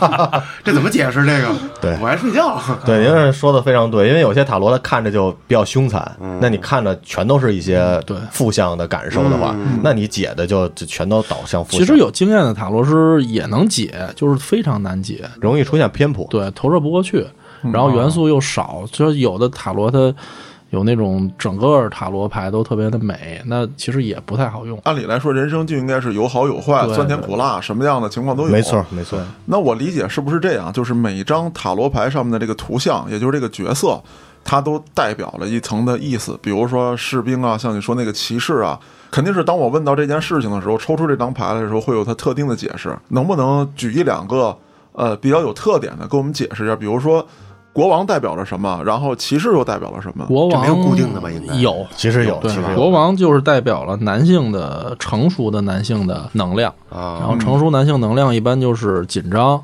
[0.64, 1.48] 这怎么解释这个？
[1.80, 2.60] 对我爱睡觉。
[2.84, 7.69] 对，您是说的非常对，因为有些塔罗它看着就比较凶残，那你看着全都是一些
[8.06, 11.80] 对负向的感受的话，那你解的就就全都导向负向。
[11.80, 15.24] 其实有经验的塔罗师也能解，就是非常难解。
[15.40, 16.26] 容易出现偏颇。
[16.30, 17.26] 对，投射不过去，
[17.72, 20.14] 然后元素又少，就是有的塔罗它
[20.70, 24.78] 有那种整个塔罗牌都特别的美，那其实也不太好用。
[24.84, 28.48] 按理来说，人生就应该是有好有坏，对酸甜苦辣，什么样的情况都有。
[28.48, 29.20] 没错，没错。
[29.46, 30.72] 那我理解是不是这样？
[30.72, 34.00] 就是每张塔罗牌上面的这个图像，也就是这个角色，
[34.44, 36.38] 它都代表了一层的意思。
[36.42, 38.78] 比如说士兵啊，像你说那个骑士啊，
[39.10, 42.96] 肯定是当我问到这件事情的时候，抽出这张牌来的时候，会有它特定的解释。
[43.08, 44.56] 能不能举一两个
[44.92, 46.74] 呃比较有特点的，给我们解释一下？
[46.74, 47.24] 比如说
[47.72, 50.26] 国王代表了什么，然后骑士又代表了什么？
[50.26, 52.74] 国王这没有固定的吧应该有，其实有，对其实，有。
[52.74, 59.62] 国王就是代表了男性的成熟的男性的能量，然啊，后成熟男性能量一般就是紧张、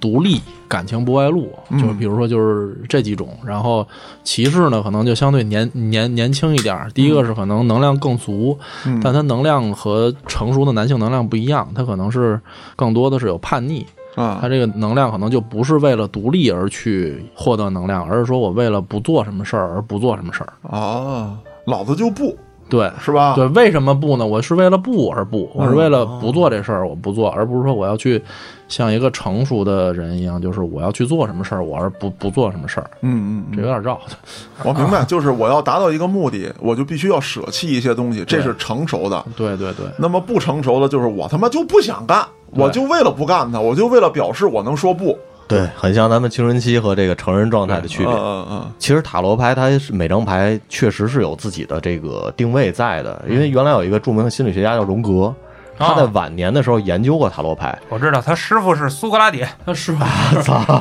[0.00, 3.28] 独立、感情不外露，嗯就比如说就是这几种。
[3.44, 3.86] 然后
[4.24, 6.90] 骑士呢，可能就相对年年年轻一点儿。
[6.92, 12.40] 第一个是可能能量更足，嗯但他能量和成熟的男性能量不一样，他可能是
[12.76, 13.86] 更多的是有叛逆。
[14.14, 20.52] 啊他，这个能量可能就不是为了独立而去获得能量，而是说我为了不做什么事儿而不做什么事儿。
[20.68, 22.36] 啊，老子就不
[22.68, 23.34] 对，是吧？
[23.36, 24.26] 对，为什么不呢？
[24.26, 28.20] 我是为了不而不，我是为了不做这事儿，我不做，而不是说我要去
[28.68, 34.00] 像一个成熟的人一样，就是我要去做什么事儿，我而不不做什么事儿，嗯嗯这有点绕。
[34.62, 39.24] 我明白，就是我要达到一个目的，我就必须要舍弃一些东西，这是成熟的。
[39.36, 45.18] 对对对，那么不成熟的，就是我他妈就不想干，我就为了不干它，我就为了表示我能说不。
[45.46, 48.12] 对，很像咱们青春期和这个成人状态的区别。
[48.12, 55.34] 嗯嗯嗯，其实塔罗牌它是每张牌确实是有自己的这个定位在的，因为原来有一个著名的心理学家叫荣格，
[55.78, 57.76] 他在晚年的时候研究过塔罗牌。
[57.88, 60.04] 我知道他师傅是苏格拉底，他师傅？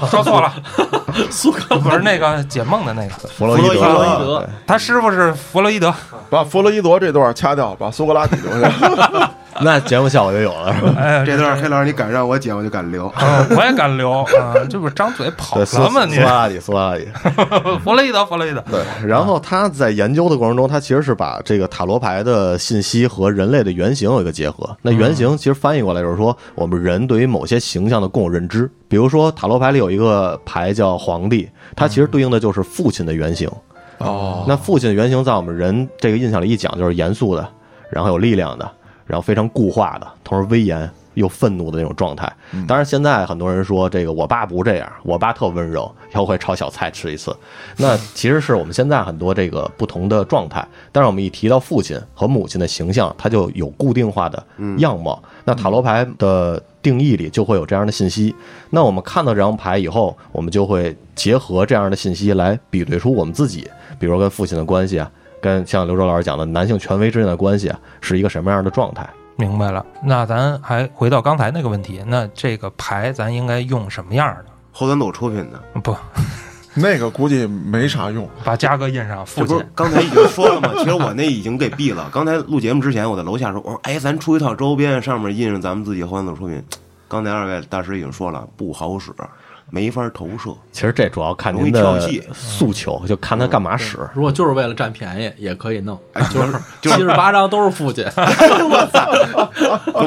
[0.07, 0.51] 说错了，
[1.29, 5.93] 苏格不是那个解梦的那个，弗洛伊德，弗洛伊德他师傅是弗洛伊德。
[6.29, 9.31] 把弗洛伊德这段掐掉，把苏格拉底留下。
[9.63, 10.93] 那节目效果就有了，是吧？
[10.97, 13.11] 哎，这段黑老师你敢让我剪，我就敢留。
[13.19, 16.05] 嗯我也敢留 啊，这不是张嘴跑对，苏了吗？
[16.05, 17.07] 你苏格拉底，苏格拉底。
[17.83, 24.75] 弗洛伊德，弗洛伊德，对，然后他在研究的过程中，他其实是把这个塔罗牌的信息和人类的原型有一个结合。
[24.81, 28.69] 那原型其实翻译过来就是说，我们人对于某些形象的共有认知。
[28.87, 33.49] 比如说塔罗牌里有一个牌叫皇帝，它其实对应的就是父亲的原型。
[33.97, 37.47] 哦，那父亲的原型在我们人这个印象里一讲就是严肃的，
[37.89, 38.71] 然后有力量的，
[39.07, 42.31] 然后非常固化的，同时威严又愤怒的那种状态。
[42.67, 47.35] 当然，现在很多人说这个我爸不这样，我爸特温柔，要会炒小菜吃一次。
[47.77, 50.63] 那其实是我们现在很多这个不同的状态。
[50.91, 54.45] 但是我们一提到父亲和母亲的形象，它就有固定化的
[54.77, 55.21] 样貌。
[55.43, 58.35] 那塔罗牌的定义里就会有这样的信息。
[58.69, 63.67] 那我们看到这张牌以后，我们就会结合这样的信息来比对出我们自己，
[63.97, 65.09] 比如跟父亲的关系啊，
[65.41, 69.07] 跟像刘周老师讲的男性权威之间的关系啊，是一个什么样的状态？
[69.35, 69.85] 明白了。
[70.03, 74.45] 那咱还回到刚才那个问题，那这个牌咱应该用什么样的？
[74.71, 75.95] 后端组出品的，不，
[76.73, 78.27] 那个估计没啥用。
[78.43, 79.67] 把嘉哥印上父亲这不是。
[79.75, 80.71] 刚才已经说了嘛？
[80.77, 82.09] 其实我那已经给毙了。
[82.11, 86.63] 刚才录节目之前，我在楼下说，我说，哎，咱出一套周边，上面印上咱们自己后端组出品。
[87.07, 89.11] 刚才二位大师已经说了，不好使，
[89.69, 90.51] 没法投射。
[90.71, 91.99] 其实这主要看您的
[92.33, 93.97] 诉求，就看他干嘛使。
[94.13, 98.05] 如果就是为了占便宜，也可以弄，哎，就是就七十八张都是父亲。
[98.15, 99.09] 我操！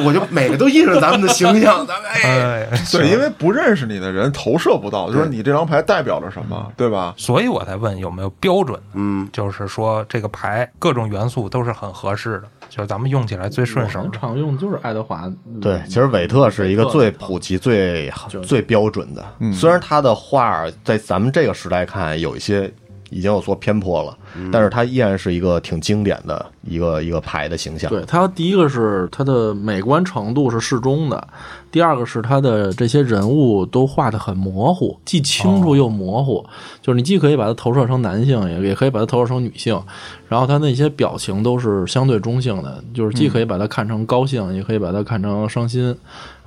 [0.05, 7.13] 我就每个都印着咱们的形象，咱 们哎，哎，对，因为不认识你的人投射不到，就是你这张牌代表着什么，对吧？
[7.17, 14.09] 所以我才问有没有标准，嗯，就是说这个牌各种元素都是很合适的，就是咱们用起来最顺手。
[14.13, 15.31] 常用的就是爱德华。
[15.61, 19.25] 对，其实韦特是一个最普及、最最标准的。
[19.53, 22.73] 虽然他的画在咱们这个时代看有一些
[23.11, 24.17] 已经有所偏颇了，
[24.53, 27.91] 但是它依然是一个挺经典的一个一个牌的形象。
[27.91, 31.29] 对它第一个是它的美观程度是适中的，
[31.71, 36.45] 第二个是它的这些人物都画的很模糊，既清楚又模糊，
[36.81, 39.81] 就是你既可以把它投射成男性，也也可以把它投射成女性，
[40.29, 45.95] 然后它那些表情都是相对中性的，就是既可以把它看成高兴，也可以把它看成伤心、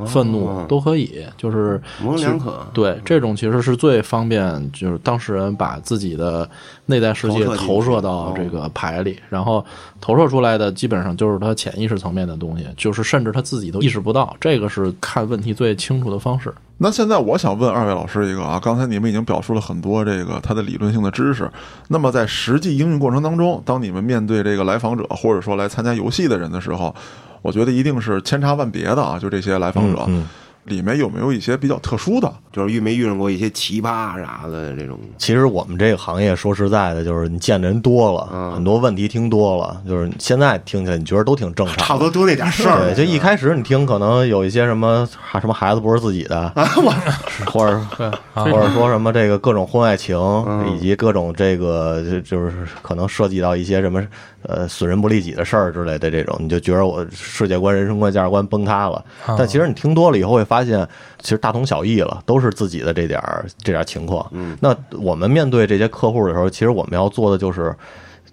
[0.06, 2.66] 愤怒都可以，就是模棱两可。
[2.74, 6.50] 对，这种其实是最方便，就是当事人把自己的
[6.86, 9.66] 内在世界投射到这个牌里，然后
[10.02, 16.54] 投射出来的基本上就是他潜意识层面的东西，就是甚至他自己都意识不到，这个是看问题最清楚的方式。
[16.78, 21.50] 那现在我想问二位老师一个啊，刚才你们已经表述了很多这个他的理论性的知识，
[21.88, 26.94] 那么在实际应用过程当中，当你们面对这个来访者或者说来参加游戏的人的时候，
[27.42, 30.04] 我觉得一定是千差万别的啊，就这些来访者。
[30.08, 30.28] 嗯
[30.66, 32.32] 里面有没有一些比较特殊的？
[32.52, 35.00] 就是遇没遇上过一些奇葩啥的这种？
[35.18, 42.94] 其实我们这个行业说实在的，就是你见的人多了，嗯很多问题听多了，就是现在听起来你觉得都挺正常，差不多就那点事儿。
[42.94, 45.08] 对，就一开始你听可能有一些什么
[45.42, 46.48] 什么孩子不是自己的，
[47.48, 50.16] 或者对，或者说什么这个各种婚外情，
[50.48, 54.00] 嗯以及各种这个就就是可能涉及到一些什么
[54.44, 59.04] 呃损人不利己的事儿之类的这种，你就觉得我世界观、人生观、价值观崩塌了。
[59.38, 60.88] 但其实你听多了以后会发现，
[61.20, 64.26] 其实大同小异了，都是自己的这点儿这点儿情况。
[64.32, 67.76] 嗯，那我们面对这些客户的时候，其实我们要做的就是。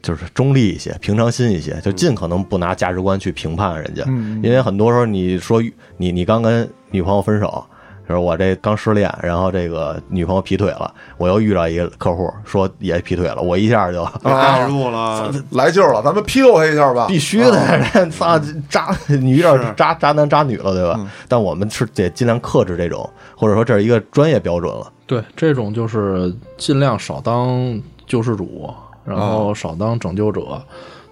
[0.03, 5.63] 就是中立一些，平常心一些，就尽可能不拿价值观去评判人家，嗯因为很多时候你说
[5.99, 7.63] 你你刚跟女朋友分手，
[8.11, 17.07] 说我这刚失恋，然后这个女朋友劈腿了，我又遇到一个客户说也劈腿了，我一下就带 入了， 来劲儿了，咱们批斗他一下吧。
[17.09, 20.95] 必须的，人 操渣，你遇到渣渣男渣女了，对吧？
[20.99, 24.91] 嗯但我们是得尽量克制这种，或者说这是一个专业标准了。
[25.07, 28.73] 对，这种就是尽量少当救世主，
[29.05, 30.61] 然后少当拯救者，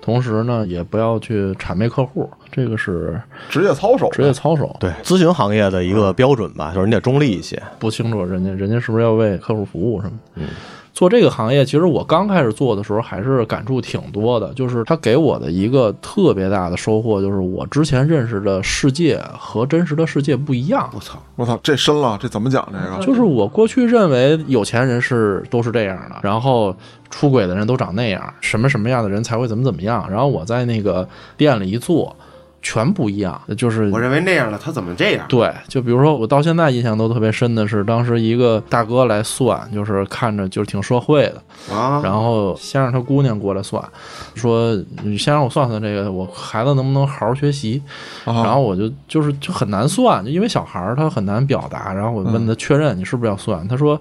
[0.01, 4.75] 同时呢，也不要去谄媚客户，这个是职业操守，职业操守。
[4.81, 7.63] 对，咨询行业的一个标准吧，就是你得中立一些。
[7.79, 10.19] 不清楚人家人家是不是要为客户服务什么。
[10.37, 10.49] 嗯，
[10.99, 20.91] 做这个行业，其实我刚开始做的时候还是感触挺多的，就是他给我的一个特别大的收获，就是我之前认识的世界和真实的世界不一样。
[20.93, 21.17] 我操！
[21.37, 23.07] 我操，这深了，这怎么讲这个？
[23.07, 26.75] 就是我过去认为有钱人是都是这样的，然后
[27.11, 30.05] 出轨的人都长那样，什么什么样的人才会怎么怎么样。
[30.11, 32.17] 然后我在那个店里一坐，
[32.69, 35.25] 全不一样，就是我认为那样的他怎么这样？
[35.27, 43.83] 对，就比如说我到现在印象都特别深的是，当时一个大哥来算，就是看着就是挺社会的，啊，然后先让他姑娘过来算，
[44.35, 47.83] 说你先让我算算这个我孩子能不能好好学习，
[48.27, 48.45] 啊。
[48.45, 53.99] 然后我就就是就很难算，就因为小孩儿他很难表达，然后我问他确认你是不是要算，他说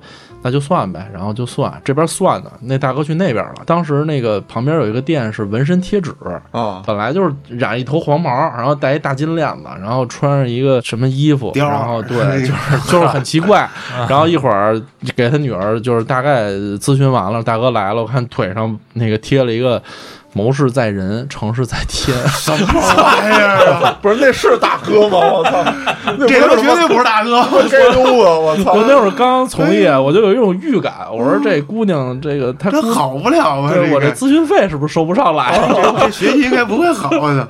[0.48, 6.16] 那就算呗，然后就算，这边算的，那大哥去那边了，当时那个旁边有一个店是纹身贴纸，
[6.52, 13.70] 啊，本来就是染一头黄毛，然后戴一大金链子，然后穿上一个什么衣服，然后 对，就是就是很奇怪。
[14.08, 14.82] 然后一会儿
[15.18, 19.84] 给他女儿就是大概咨询完了，大哥来了，我看腿上那个贴了一个
[20.38, 23.98] “谋事在人，成事在天 什么玩意儿啊？
[24.02, 25.18] 不是那是大哥吗？
[25.18, 25.64] 我操，
[26.28, 27.42] 这他妈绝对不不是大哥！
[27.64, 28.56] 是该溜子，我”。
[28.64, 28.74] 操！
[28.74, 33.72] 我那会儿刚从业，我就有一种预感，我说这姑娘这个她好不了啊！
[33.74, 35.60] 对我这这咨询费是不是收不上来？
[36.00, 37.48] 这学习应该不会好的。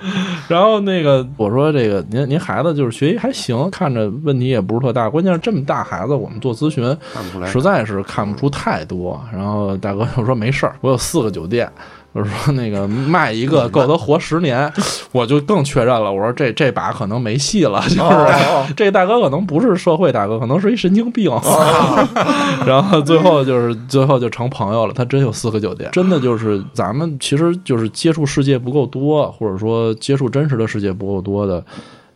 [0.48, 9.22] 然后那个我说这个您您孩子就是学习还行，看着问题也不是特大，关键是这么大孩子，我们做咨询看不出来实在是看不出太多。
[9.34, 11.70] 然后大哥就说没事儿，我有四个酒店。
[12.18, 14.72] 我说那个卖一个够他活十年，
[15.12, 16.12] 我就更确认了。
[16.12, 21.32] 我说这这把可能没戏了，就是、哦 这大哥可能不是社会大哥，可能是一神经病。
[22.66, 24.94] 然后最后就是最后就成朋友了。
[24.94, 31.64] 他真有四个酒店，真的就是咱们其实就是接触世界不够多，或者说接触真实的世界不够多的。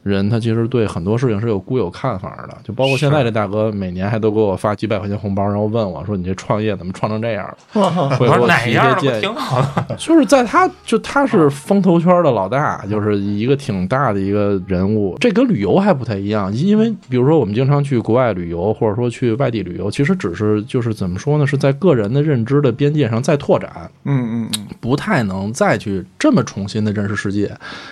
[0.04, 9.22] 人他其实对很多事情是有固有看法的，就包括现在这大哥每年还都给我发几百块钱红包，然后问我说：“你这创业怎么创成这样了？”会我说哪给我提些建议。
[9.22, 9.96] 挺好的？
[10.00, 15.16] 就是在他就他是风投圈的老大，就是一个挺大的一个人物。
[15.20, 23.70] 这跟旅游还不太一样，因为比如说我们经常去国外旅游，或者说去外地旅游，其实只是就是怎么说呢，是在个人的认知的边界上再拓展，
[24.06, 27.46] 嗯嗯嗯，不太能再去这么重新的认识世界，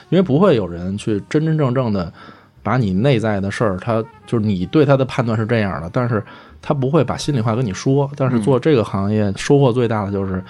[0.10, 1.98] 因为不会有人去真真正正的
[2.62, 6.23] 把你内在的事儿，他就是你对他的判断是这样的，但是
[6.62, 8.09] 他不会把心里话跟你说。
[8.15, 10.43] 但是做这个行业收获最大的就是。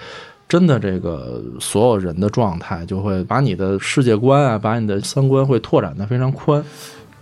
[0.50, 6.60] 真的，这个所有人的状态就会把你的世界观啊，把你的三观会拓展的非常宽。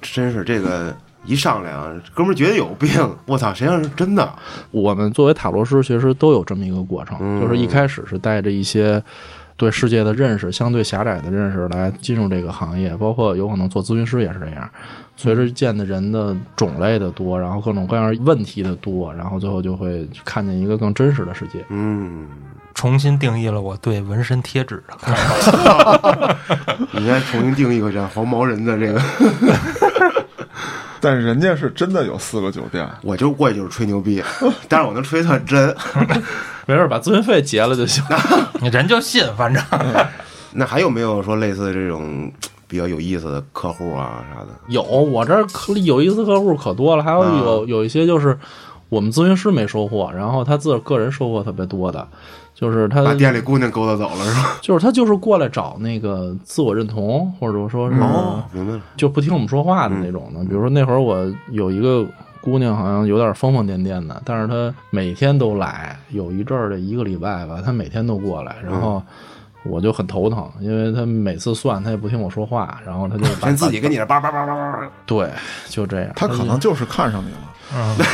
[0.01, 0.97] 真是这个
[1.27, 2.89] 一上来啊，哥们儿觉得有病，
[3.27, 4.27] 我操，谁让是真的？
[4.71, 9.03] 我们作为塔罗师，其实都有这么一个过程，嗯就是一开始是带着一些
[9.59, 14.71] 对世界的认识相对狭窄的认识来进入这个行业，包括有可能做咨询师也是这样。
[15.17, 21.65] 随着见的人的种类的多，然后各种各样问题的多，然后最后就会看见一个更真实的世界。
[21.71, 22.29] 嗯，
[22.73, 26.37] 重新定义了我对纹身贴纸的看法。
[26.95, 29.03] 你应该重新定义一个叫黄毛人的这个，
[31.01, 34.23] 但人家是真的有四个酒店，我就过去就是吹牛逼，
[34.69, 35.75] 但是我能吹特真。
[36.67, 38.05] 没事，把咨询费结了就行。
[38.71, 39.63] 人就信，反正
[40.53, 42.31] 那还有没有说类似这种
[42.67, 44.49] 比较有意思的客户啊啥的？
[44.69, 48.39] 有，我这儿可有意思客户可多了，还有啊有有一些就是
[48.91, 52.07] 我们咨询师没收获，然后他自个个人收获特别多的，
[52.59, 54.57] 就是他把店里姑娘勾搭走了是吧？
[54.61, 58.81] 就是他就是过来找那个自我认同，或者说是哦，明白了。
[58.97, 60.45] 就不听我们说话的那种的。
[60.45, 62.05] 比如说那会儿我有一个
[62.41, 69.01] 姑娘，好像有点疯疯癫癫的，但是她每天都来，有一阵儿的一个礼拜吧，她每天都过来，然后。
[69.65, 75.29] 我就很头疼，因为她每次算她也不听我说话，然后她就把先自己跟你这叭叭叭叭叭，对，
[75.69, 76.11] 就这样。
[76.15, 77.97] 他可能就是看上你了。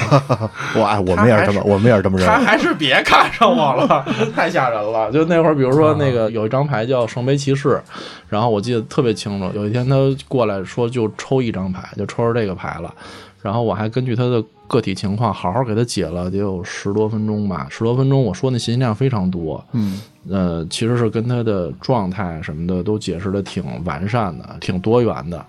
[0.76, 2.34] 我哎，我们也是这么，我们也是这么认为。
[2.34, 5.10] 他还是别看上我了， 太吓人了。
[5.10, 7.80] 就那会儿，比如说那个有一张牌叫圣杯骑士，
[8.28, 9.50] 然后我记得特别清楚。
[9.54, 9.96] 有一天他
[10.28, 12.94] 过来说就抽一张牌，就抽着这个牌了。
[13.42, 17.66] 然后我还根据他的个体情况好好给他解了，得有十多分钟吧。
[17.70, 19.64] 十多分钟，我说那信息量非常多。
[19.72, 19.98] 嗯，
[20.28, 25.42] 呃，其实是跟他的状态什么的都解释的挺完善的，挺多元的。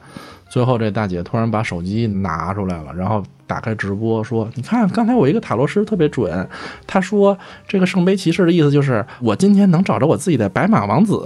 [0.49, 3.21] 最后这大姐突然把手机拿出来了，然后
[3.51, 6.47] 打开直播说：“你看，刚才我一个塔罗师特别准，
[6.87, 7.37] 他说
[7.67, 11.17] 这个圣杯骑士的意思就是我今天能找着我自己的白马王子。”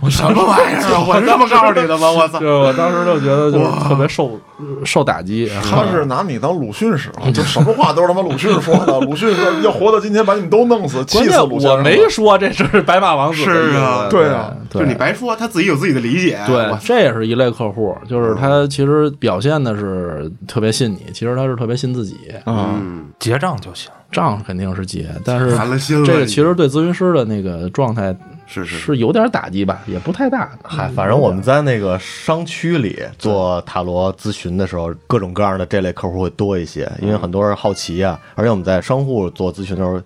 [0.00, 1.04] 我什么玩意儿啊？
[1.06, 2.10] 我是这么告诉你的吗？
[2.10, 2.38] 我操！
[2.38, 4.38] 就我当时就觉得就是特别受
[4.84, 5.50] 受打击。
[5.62, 9.00] 他是拿你当鲁迅使了，就什么话都是他妈鲁迅说的。
[9.00, 11.68] 鲁迅说要活到今天，把你们都弄死，气关键死鲁迅。
[11.68, 16.38] 我没说这是白马王子是啊对啊就你白说，他自己有自己的理解。
[16.46, 22.16] 对，这也是一类客户，就是他其实表现的是特别信你，其实他是特别信自己。
[22.44, 23.90] 啊，嗯，结账就行。
[24.10, 26.04] 账肯定是结，但是寒了心。
[26.04, 28.14] 这个其实对咨询师的那个状态
[28.46, 30.50] 是是是有点打击吧，也不太大。
[30.62, 40.00] 嗨，反正我们在那个商区里做塔罗咨询的时候，各种各样的这类客户会多一些，因为很多人好奇啊、而且我们在商户做咨询的时候。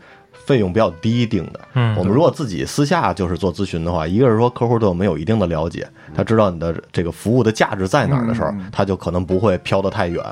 [0.46, 10.24] 费用比较低定的，嗯我们如果自己私下就是做咨询的话，一个是说客户对我们有一定的了解，他知道你的这个服务的价值在哪儿的时候，他就可能不会飘得太远。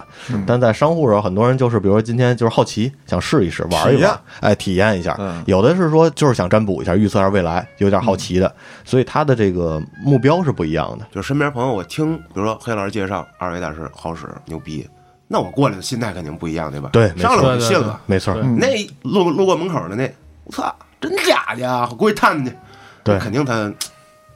[0.46, 5.16] 但在商户的时候，很多人就是比如说今天就是好奇，想试一试玩一玩，哎，体验一下。
[5.18, 5.42] 嗯。
[5.46, 8.54] 有的是说就是想占卜一下，预测一下未来，有点好奇的，
[8.84, 11.04] 所以他的这个目标是不一样的。
[11.10, 14.86] 就身边朋友，我听，比如说黑老师介绍二位大师好使牛逼，
[15.34, 16.90] 那我过来的心态肯定不一样，对吧？
[16.92, 18.00] 对上来我就信了。
[18.06, 18.68] 没错，嗯那
[19.02, 20.08] 路路过门口的那，
[20.44, 21.88] 我操，真假的呀？
[21.90, 22.56] 我过去探探去，
[23.02, 23.68] 对肯定他，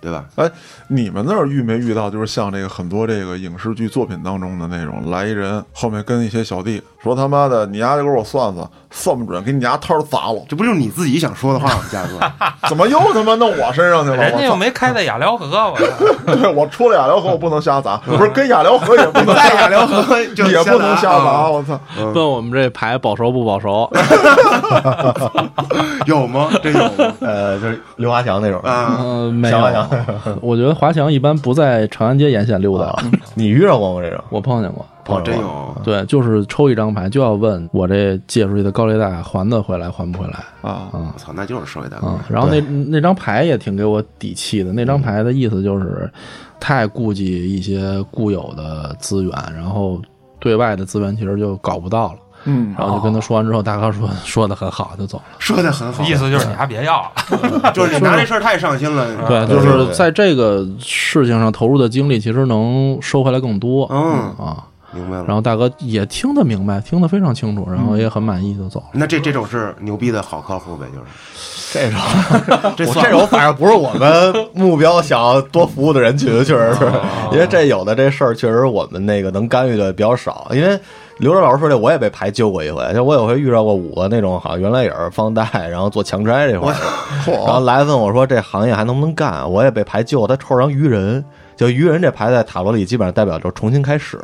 [0.01, 0.25] 对吧？
[0.35, 0.51] 哎，
[0.89, 12.19] 你们那儿遇没遇到，就是像这个很多这个影视剧作品当中的那种，来一人后面跟一些小弟说他妈的，你丫就给我算算，算不准，给你丫摊儿砸了，这不就是你自己想说的话吗，嘉哥？
[12.69, 14.17] 怎么又他妈弄我身上去了？
[14.17, 14.57] 人家又！
[14.57, 15.87] 没开在雅辽河，我操
[16.35, 20.03] 对我出了雅辽河，我不能瞎砸， 不是跟雅辽河也不能在雅辽河
[20.35, 21.79] 就也不能瞎砸，啊我操！
[22.15, 23.89] 问我们这牌保熟不保熟？
[26.07, 26.49] 有吗？
[26.63, 27.15] 这有吗？
[27.21, 28.61] 呃，就是刘华强那种。
[28.63, 29.59] 啊，嗯，没有。
[30.41, 32.97] 我觉得华强一般不在长安街沿线溜达，
[33.35, 34.01] 你遇到过吗？
[34.03, 34.25] 这种？
[34.31, 34.85] 我碰见过。
[35.09, 35.77] 哦，真有。
[35.83, 42.25] 对，就是抽一张牌就要问我这借出去的高利贷还得回来还不回来啊，我操，那就是社会大哥啊、。
[42.29, 46.11] 然后那那张牌也挺给我底气的，那张牌的意思就是
[46.61, 50.01] 太顾及一些固有的资源，然后
[50.39, 52.19] 对外的资源其实就搞不到了。
[52.45, 55.25] 嗯，然后就跟他说完之后，大哥说说的很好，就走了。
[55.41, 57.11] 说的很好，意思就是你还别要了。
[57.75, 59.05] 就是你拿这事儿太上心了。
[59.27, 63.89] 对，对对对就是在这个事情上投入的精力，其实能收回来更多。
[63.91, 64.01] 嗯，
[64.39, 65.25] 啊，明白了。
[65.27, 68.87] 然后大哥也听得明白，听得非常清楚，然后也很满意，就走了。
[68.93, 71.07] 那这这种是牛逼的好客户呗，就是
[71.73, 76.93] 这种， 这我这种反正不是我们目标想要多服务的人群，确实是，
[77.33, 80.49] 因为这有的这事儿确实我们那个能干预的比较少。
[80.51, 80.79] 因为
[81.19, 86.77] 刘哲老师说这，我也被牌救过一回，就我有回遇到过五个那种好像原来也是放贷，然后做强摘这块儿，
[87.27, 91.23] 然后来问我说这行业还能不能干，我也被牌救，他抽着张愚人，
[91.57, 94.19] 就愚人这牌在塔罗里基本上代表就是重新开始。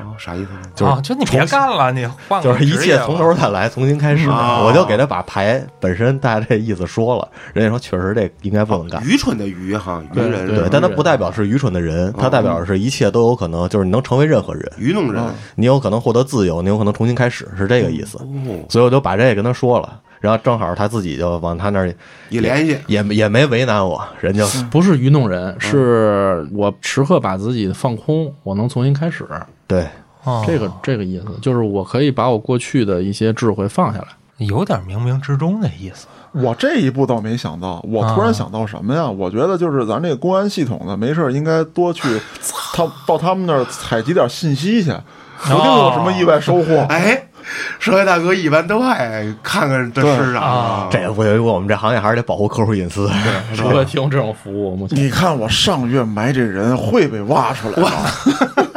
[0.00, 0.60] 哦啥意思呢？
[0.74, 4.28] 就是啊，就你别干了，你换个就是一切从头再来，重新开始。
[4.28, 9.02] 啊我就给他把牌本身大家这意思说了，人家说确实这应该不能干。
[9.04, 15.22] 愚蠢的愚哈，愚对对人对，但他不代表是愚蠢的人，他代表的是一切都有可能，就是你能成为任何人，愚弄人。
[15.54, 18.18] 你有可能获得自由，你有可能重新开始，是这个意思。
[18.18, 21.94] 哦，所以我就把这个跟他说了，然后正好他自己就往他那儿
[22.30, 29.24] 一联系，也也没为难我，人家不是愚弄人，是我时刻把自己放空，我能重新开始。
[29.68, 29.86] 对
[30.24, 34.08] 哦这个这个意思，就是我可以把我过去的一些智慧放下来。
[34.38, 36.08] 有点冥冥之中的意思。
[36.32, 39.08] 我这一步倒没想到，我突然想到什么呀？
[39.08, 42.02] 我觉得就是咱这个公安系统呢，没事儿应该多去
[42.74, 44.90] 他到他们那儿采集点信息去，
[45.38, 46.80] 不定有什么意外收获。
[46.88, 47.28] 哎，
[47.78, 53.10] 社会大哥一般都爱看看这市场啊这不行，我们这行业还是得保护客户隐私。
[53.54, 54.74] 除了提供这种服务？
[54.76, 57.90] 目前你看我上月埋这人会被挖出来吗？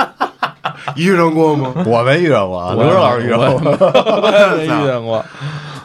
[0.96, 1.74] 遇上过吗？
[1.86, 3.72] 我没遇到过啊，刘老师遇到过。
[3.72, 5.24] 我也没遇见过。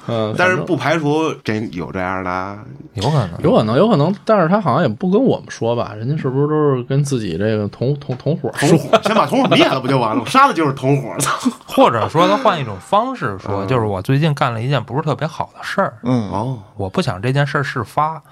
[0.07, 2.59] 嗯，但是不排除真有这样的啊，
[2.95, 5.93] 有可能，有可能，有可能，但是他好像也不跟我们说吧？
[5.97, 10.21] 人家是不是都是跟自己这个同同同伙同伙，先把同伙灭了不就完了？
[10.21, 11.33] 我 杀的就是同伙，操！
[11.67, 18.23] 或者说他换一种方式说，就是我最近干了一件不是特别好的事儿，嗯，哦，我不想这件事儿事发，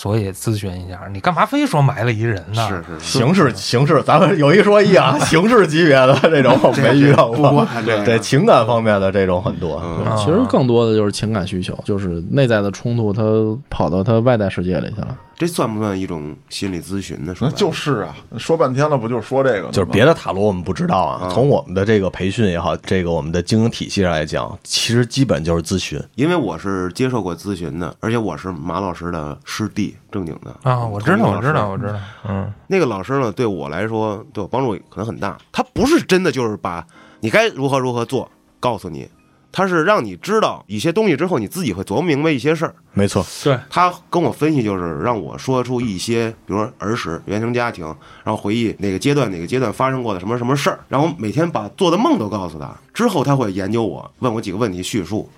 [0.00, 2.66] 所以咨询一下，你干嘛非说埋了一人呢？
[2.66, 7.66] 是是是，刑事刑事，咱们有一说一啊， 形式级别的这种 我没遇到过
[8.06, 9.78] 对情感方面的这种很多。
[10.16, 13.22] 其实更多的就是情感需求，就是内在的冲突，他
[13.68, 15.14] 跑到他外在世界里去了。
[15.40, 17.34] 这算不算一种心理咨询呢？
[17.34, 19.68] 说那就是啊，说半天了，不就是说这个吗？
[19.72, 25.98] 就是别的塔罗我们不知道啊，从我们的这个培训也好，这个我们的经营体系上来讲，其实基本就是咨询。
[26.14, 35.38] 因为我是接受过咨询的，而且我是马老师的师弟，正经的啊，我知道，我知道，我知道，嗯，那个老师呢，对我来说对我帮助可能很大。
[35.50, 36.86] 他不是真的就是把
[37.20, 38.30] 你该如何如何做
[38.60, 39.08] 告诉你，
[39.52, 42.74] 他是让你知道一些东西之后，你自己会琢磨明白一些事儿。
[42.92, 47.84] 没错，对，他跟我分析，就是让我说出一些，比如说儿时原生家庭，
[48.24, 52.70] 然后回忆哪个阶段哪个阶段发生过的什么什么事儿，然后每天把做的梦都告诉他。
[52.94, 55.28] 之后他会研究我，问我几个问题，叙述，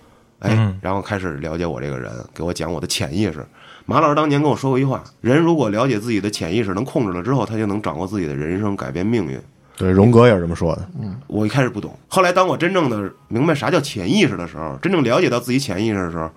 [0.40, 3.46] 哎嗯，然后开始了解我这个人，给我讲我的潜意识。
[3.84, 9.40] 马老师当年跟我说过一句话：人如果了解自己的潜意识，能控制了之后，他就能掌握自己的人生，改变命运。
[9.76, 10.88] 对，荣格也是这么说的。
[11.26, 16.30] 我一开始不懂，后来当我真正的明白啥叫潜意识的时候，真正了解到自己潜意识的时候，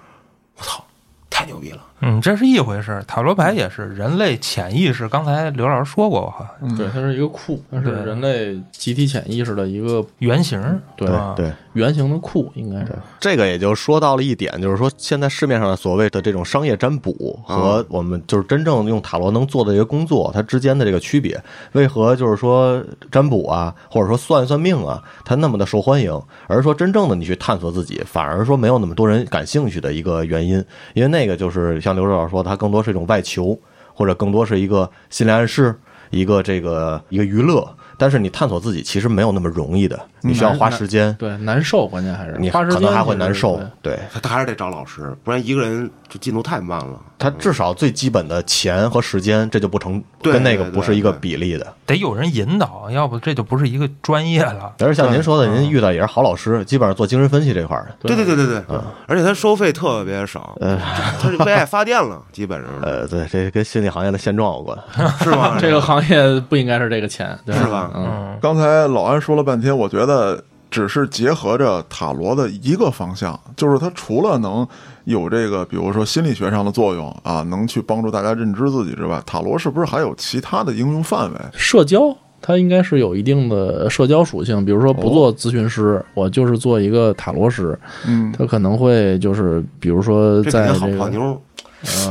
[0.57, 0.83] 我操，
[1.29, 1.85] 太牛逼了！
[2.01, 3.03] 嗯，这是一回事。
[3.07, 12.91] 塔罗牌也是人类潜意识，刚才刘老师说过哈，对，它是一个库，它是人类集体潜意识的一个原型儿，对啊对，原型的库，应该是。
[13.19, 21.41] 这个也就说到了一点，就是说现在市面上的所谓的这种商业占卜和我们就是真正用塔罗能做的这个工作，它之间的这个区别，
[21.71, 33.57] 为何就是说占卜啊，或者说算一算命啊，它那么的受欢迎，而说真正的你去探索自己，反而说没有那么多人感兴趣的一个原因，因为那个就是像刘指导说，它更多是一种外求，
[33.93, 35.73] 或者更多是一个心理暗示，
[36.09, 37.67] 一个这个一个娱乐。
[37.97, 43.99] 但是你探索自己其实没有那么容易的，你需要花时间，对，难受，关键还是你花时间可能还会难受对。
[44.13, 46.99] 他他还是得找老师，不然一个人就进度太慢了。
[47.17, 51.65] 他至少最基本的钱和时间，这就不成对跟那个不是一个比例的。
[51.85, 54.73] 得有人引导，要不这就不是一个专业了。
[54.79, 57.95] 而是像您说的，您遇到也是好老师，基本上做精神分析这块儿的。
[58.01, 58.77] 对对对对对，
[59.07, 60.77] 而且他收费特别少，嗯
[61.21, 64.77] 他是为爱发电了，基本上呃，对，这跟心理行业的现状有关。
[65.23, 65.57] 是吗？
[65.61, 74.67] 这个行业不应该是这个钱，对是吧嗯，嗯，刚才老安说了半天，我觉得只是结合着塔罗的一个方向，就是它除了能
[75.03, 81.39] 有这个，比如说心理学上的作用啊，能去帮助大家认知自己之外，塔罗是不是还有其他的应用范围？
[81.53, 82.15] 社交。
[82.41, 87.75] 它应该是有一定的社交属性，比如说不做咨询师，我就是做一个塔罗师，
[88.05, 91.41] 嗯，他可能会就是比如说在这个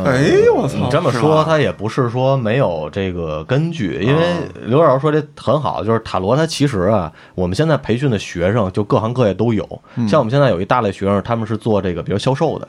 [0.05, 0.77] 哎呦我操。
[0.79, 0.89] 你！
[0.91, 4.22] 这么说，他也不是说没有这个根据，因为
[4.66, 9.66] 刘老师说这很好，就是塔罗它其实啊，我们现在培训的学生就各行各业都有，
[10.09, 12.68] 像我们现在有一大类学生，他们是做这个比如销售的，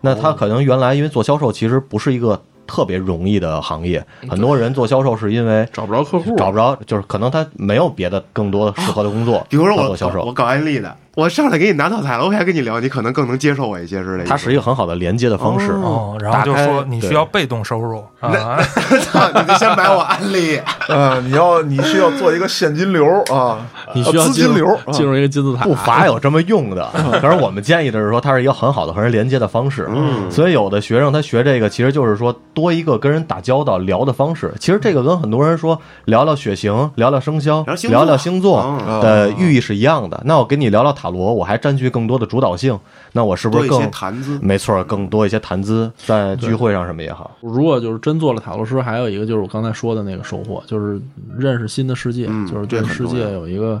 [0.00, 10.22] 那他可能原来因为做销售其实不是一个特别容易的行业，很多人做销售是因为找不着客户，找不着，就是可能他没有别的更多的适合的工作，比如说我做销售。
[10.22, 14.28] 我搞安利的，我上来给你拿套塔罗牌跟你聊，你可能更能接受我一些之类的。
[14.28, 15.72] 它是一个很好的连接的方式。
[15.72, 18.28] 哦，然后就打开说你需要被动收入啊，
[19.34, 20.58] 你得先买我安利。
[20.92, 23.02] 啊，你要你需要做一个现金流
[23.32, 26.86] 啊，你需要资金流啊进入一个金字塔，不乏有这么用的，
[27.22, 29.88] 可是我们建议的是说，它是一个很好的和人连接的方式。
[29.88, 34.52] 嗯所以有的学生他学这个，其实就是说多一个跟人打交道聊的方式。
[34.60, 40.20] 其实这个跟很多人说聊聊血型、聊聊生肖、聊聊聊星座嗯的寓意是一样的。
[40.26, 42.78] 那我跟你聊聊塔罗，我还占据更多的主导性，
[43.12, 44.38] 那我是不是更谈资。
[44.42, 47.36] 没错，更多一些谈资，在聚会上什么也好。
[47.40, 51.00] 如果就是真做了塔罗师，还有一个就是我刚才说的那个收获，就是
[51.36, 53.80] 认识新的世界，嗯就是对世界有一个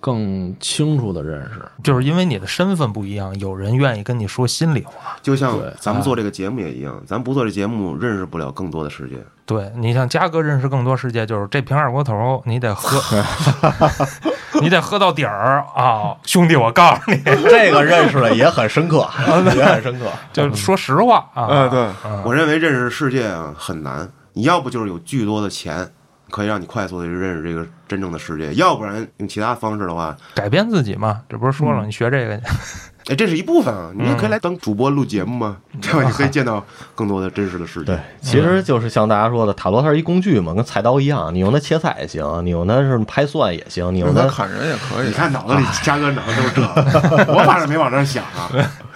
[0.00, 1.62] 更清楚的认识。
[1.82, 5.16] 就是因为你的身份不一样，有人愿意跟你说心里话。
[5.22, 9.16] 就像咱们做这个节目也一样，咱不做这节目，认识不了更多的世界。
[9.46, 13.00] 对你像嘉哥认识更多世界，就是这瓶二锅头你得喝，
[14.60, 19.08] 你得喝到底儿啊，兄弟，我告诉你， 这个认识了也很深刻，
[19.56, 20.06] 也很深刻。
[20.34, 25.88] 就说实话啊，嗯对嗯我认为认识世界啊很难，你要不就是有巨多的钱，
[26.30, 32.40] 可以让你快速的认识这个真正的世界，要不然用其他方式的话，改变自己嘛，这不是说了，你学这个，
[33.08, 36.02] 哎，这是一部分啊，你也可以来当主播录节目嘛，对吧？
[36.02, 36.62] 你可以见到
[36.94, 37.86] 更多的真实的世界。
[37.86, 45.12] 对，其实就是像大家说的，塔罗它是一工具嘛，跟菜刀一样，你用它切菜也行，你用它是拍蒜也行，你用它砍人也可以你。
[45.14, 46.62] 看脑子里嘉哥脑子都是这，
[47.32, 48.50] 我反正没往这儿想啊。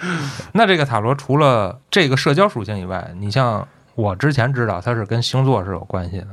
[0.53, 6.27] 那这个塔罗除了这个社交属性以外，你像我之前知道它是跟星座是有关系的，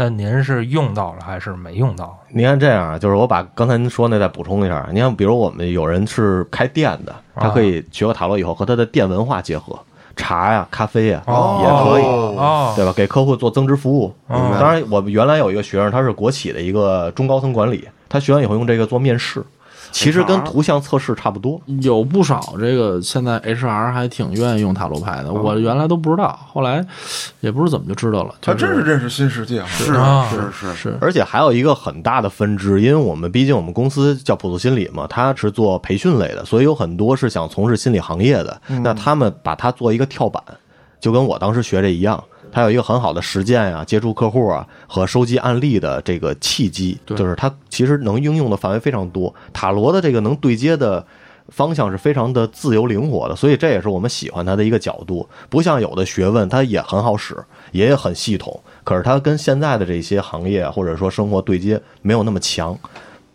[0.00, 2.18] 那您是用到了还是没用到？
[2.30, 4.88] 您看这样啊，就是我把刚才您说那再补充一下。
[4.94, 9.78] 您看，比如我们有人是开店的，他可以学个塔罗以后和他的店文化结合，
[10.16, 12.94] 茶呀、咖啡呀哦也可以，哦，对吧？
[12.96, 14.10] 给客户做增值服务。
[14.26, 19.44] 当然，我们原来有一个学生，他是国企的一个中高层管理，他学完以后用这个做面试，
[19.90, 21.60] 其实跟图像测试差不多。
[21.82, 26.84] 有不少这个现在 HR 还挺愿意用塔罗牌的，我原来都不知道，后来
[27.40, 28.34] 也不知怎么就知道了。
[28.40, 29.66] 他真是认识新世界啊！
[29.68, 38.60] 是啊是是，是而且还有一个很大的分支，因为我们毕竟我们公司叫朴素心理嘛，它是做培训类的，所以有很多是想从事心理行业的。
[38.82, 40.42] 那他们把它做一个跳板，
[41.00, 42.22] 就跟我当时学这一样，
[42.52, 49.34] 它有一个很好的实践呀、接触客户啊和收集案例的这个契机，就是它其实能应用的范围非常多。
[49.52, 51.06] 塔罗的这个能对接的。
[51.48, 55.28] 方向是非常的自由灵活的，所以这也是我们喜欢它的一个角度。
[55.48, 57.36] 不像有的学问，它也很好使，
[57.72, 62.78] 也很系统，可是它跟现在的这些行业或者说生活对接没有那么强。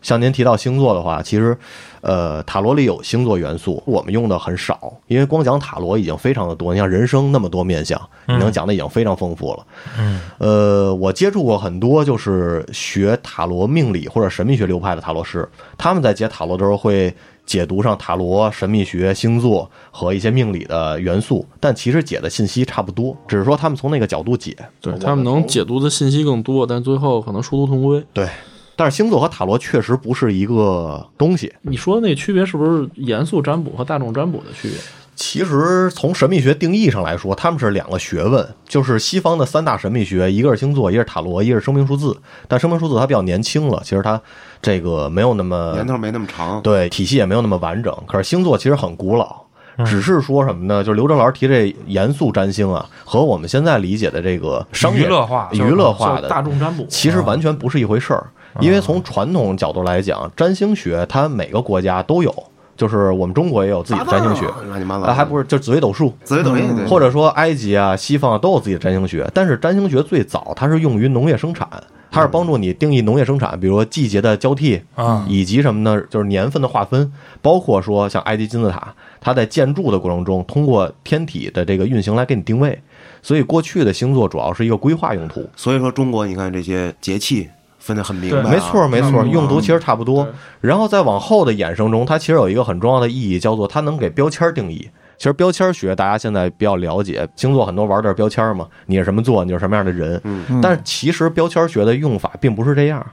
[0.01, 1.57] 像您提到星座的话，其实，
[2.05, 6.71] 呃，塔罗里有星座元素，我们用的很少，因为光讲塔罗已经非常的多。
[6.71, 9.65] 你像人生那么多面相，你能讲的已经非常丰富了。
[9.97, 15.49] 嗯，呃，我接触过很多就是学塔罗命理或者神秘学流派的塔罗师，
[15.79, 17.11] 他们在解塔罗的时候会
[17.43, 24.55] 解读上塔罗、神秘学、星座和一些命理的元素，但其实解的信息差不多，只是说他们从那个角度解。
[24.79, 28.03] 对他们能解读的信息更多，但最后可能殊途同归。
[28.13, 28.27] 对，
[28.76, 31.53] 但是星座和塔罗确实不是一个东西。
[31.61, 34.78] 你说的那区别是不是严肃占卜和大众占卜的区别？
[35.15, 42.17] 其实从神秘学定义上来说，他们是两个学问，就是西方的三大神秘学，一个是星座，一个是塔罗，一个是生命数字。
[42.49, 44.21] 但生命数字它比较年轻了，其实它
[44.61, 46.61] 这个没有那么年头没那么长。
[46.61, 47.95] 对体系也没有那么完整。
[48.05, 49.41] 可是星座其实很古老，
[49.86, 50.84] 只是说什么呢？
[50.84, 58.28] 就是刘正老师提这严肃占星啊，和我们现在理解的这个商业娱乐化娱乐化的大众占卜，其实完全不是一回事儿。
[58.59, 62.33] 因为从传统角度来讲，占星学它每个国家都有，
[62.77, 69.29] 就是我们中国也有自己的占星学，乱七八糟啊，还不是就紫微斗数，紫微斗数，或者说埃及啊、西方啊都有自己的占星学。
[69.33, 71.67] 但是占星学最早它是用于农业生产，
[72.11, 76.01] 它是帮助你定义农业生产，比如说季节的交替啊以及什么呢？
[76.09, 82.81] 就是年份的划分，包括说像埃及金字塔，它在建筑的过程中通过天体的这个运行来给你定位。
[83.21, 85.49] 所以过去的星座主要是一个规划用途。
[85.55, 87.49] 所以说中国你看这些节气
[87.86, 90.27] 分得很明白啊，没错，没错，嗯用途其实差不多。
[90.59, 94.89] 然后再往后的衍生中，它其实有一个很重要的意义，叫做它能给标签定义。
[95.17, 100.19] 其实标签学大家现在比较了解，星座很多玩的是标签嘛，你是什么座，你是什么样的人。
[100.23, 103.05] 嗯但是其实标签学的用法并不是这样。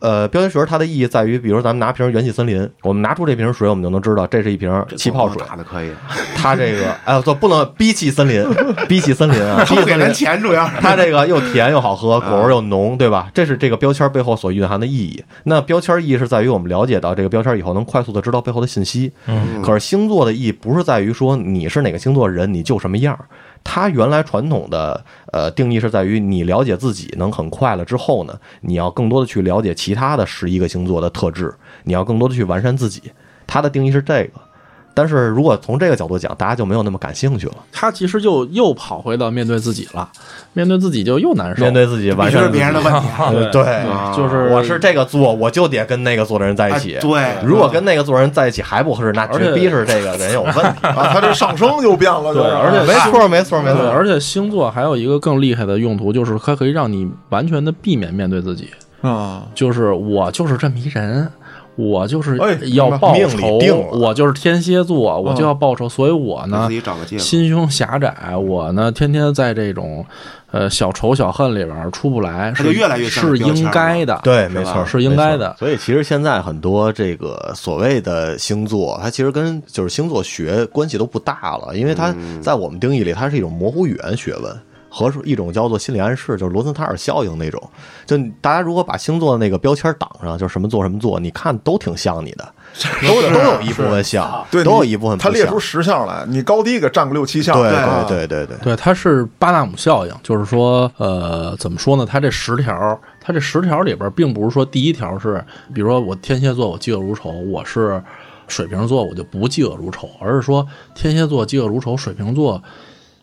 [0.00, 5.40] 呃，标签学它的意义在于，比如咱们拿瓶元气森林，我们拿出这瓶水，我们就能知道这是一瓶气泡水。
[5.46, 5.90] 打的可以，
[6.34, 8.44] 它这个， 哎不能逼气森林，
[8.88, 10.14] 逼气森林啊， 给咱森林。
[10.14, 10.76] 钱主要是。
[10.80, 13.30] 它这个又甜又好喝，果味又浓，对吧？
[13.34, 15.22] 这是这个标签背后所蕴含的意义。
[15.44, 19.12] 那标签意义是在于我们了解到这个标签以后，能快速的知道背后的信息。
[19.26, 23.26] 嗯可是星座的意义不是在于说你是哪个星座人你就什么样儿，
[23.62, 31.54] 它原来传统的呃定义是在于你了解自己能很快了之后呢，你要更多的去了解其他的十一个星座的特质，
[31.84, 33.12] 你要更多的去完善自己。
[33.46, 34.49] 它的定义是这个。
[34.94, 37.54] 但是如果从这个角度讲，大家就没有那么感兴趣了。
[37.72, 40.08] 他其实就又跑回到面对自己了，
[40.52, 41.62] 面对自己就又难受。
[41.62, 43.30] 面对自己完全是别人的问题啊。
[43.30, 46.96] 对对，啊就是我是这个做，我就得跟那个做的人在一起。
[46.96, 50.60] 哎对如果跟那个做的人在一起还不合适，那绝逼是这个人有问题。
[50.86, 53.88] 啊，他这上升就变了，就是对而且没错，没错，没，错。
[53.88, 58.68] 而且星座还有一个更厉害的用途，就是它可以让你完全的避免面对自己。
[59.02, 61.26] 啊，就是我就是这么一人，
[61.80, 63.58] 我就是哎要报仇，
[63.92, 66.68] 我就是天蝎座，我就要报仇，所以我呢。
[67.18, 70.04] 心胸狭窄，我呢天天在这种
[70.50, 75.56] 呃小仇小恨里边出不来，他就是越来越是应该的，对，没错，是应该的。
[75.58, 82.40] 所以其实现在很多这个所谓的星座，它其实跟就是星座学关系都不大了，因为它嗯。
[82.42, 84.56] 在我们定义里，它是一种模糊语言学问。
[84.90, 87.62] 和一种叫做心理暗示，就是罗森塔尔效应那种。
[88.04, 92.52] 就大家如果把星座的那个标签挡上，就什么座什么座，你看都挺像你的，
[93.06, 102.04] 都都有一部分像，对，都有一部分他列出十项来，你高低给占个六七项，对啊对对对对，对，它是巴纳姆效应，就是说，呃，怎么说呢？
[102.04, 108.02] 它这十条，它这十条里边，并不是说第一条是，比如说我天蝎座我嫉恶如仇，我是
[108.48, 112.60] 水瓶座我就不嫉恶如仇，而是说天蝎座嫉恶如仇，水瓶座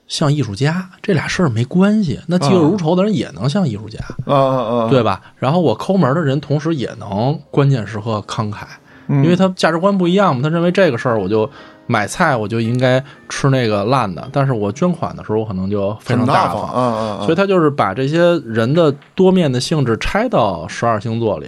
[0.08, 2.20] 像艺术家，这俩事儿没关系。
[2.28, 5.22] 那嫉恶如仇的人也能像艺术家，啊啊啊，对吧？
[5.36, 8.64] 然后我抠门的人，同时也能关键时刻慷慨，
[9.08, 10.42] 嗯因为他价值观不一样嘛。
[10.42, 11.50] 他认为这个事儿，我就
[11.88, 17.22] 买菜我就应该吃那个烂的，但是我捐款的时候，我可能就非常大方。
[17.24, 21.48] 所以他就是把这些人的多面的性质拆到十二星座里，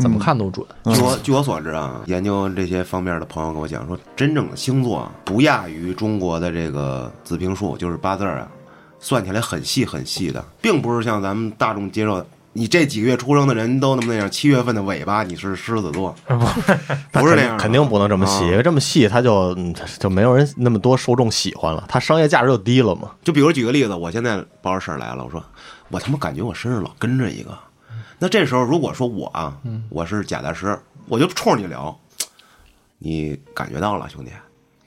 [0.00, 0.66] 怎么看都准。
[0.94, 8.48] 据我据我所知啊，研究这些方面的朋友跟我讲说，真正的星座啊不亚于中国的这个子平术，就是八字儿啊，
[9.00, 12.26] 算起来很细很细的，并不是像咱们大众接受的。
[12.54, 16.12] 你这几个月出生的人都那么那样，七月份的尾巴你是狮子座，
[17.12, 23.10] 不是那样，肯定不能这么细，啊因为这么细他就嗯就没有人那么多受众喜欢了，它商业价值就低了嘛。
[23.22, 25.40] 就比如举个例子，我现在包着事儿来了，我说
[25.90, 27.56] 我他妈感觉我身上老跟着一个，
[28.18, 29.56] 那这时候如果说我啊，
[29.88, 31.96] 我是贾大师，我就冲着你聊，
[32.98, 34.32] 你感觉到了兄弟，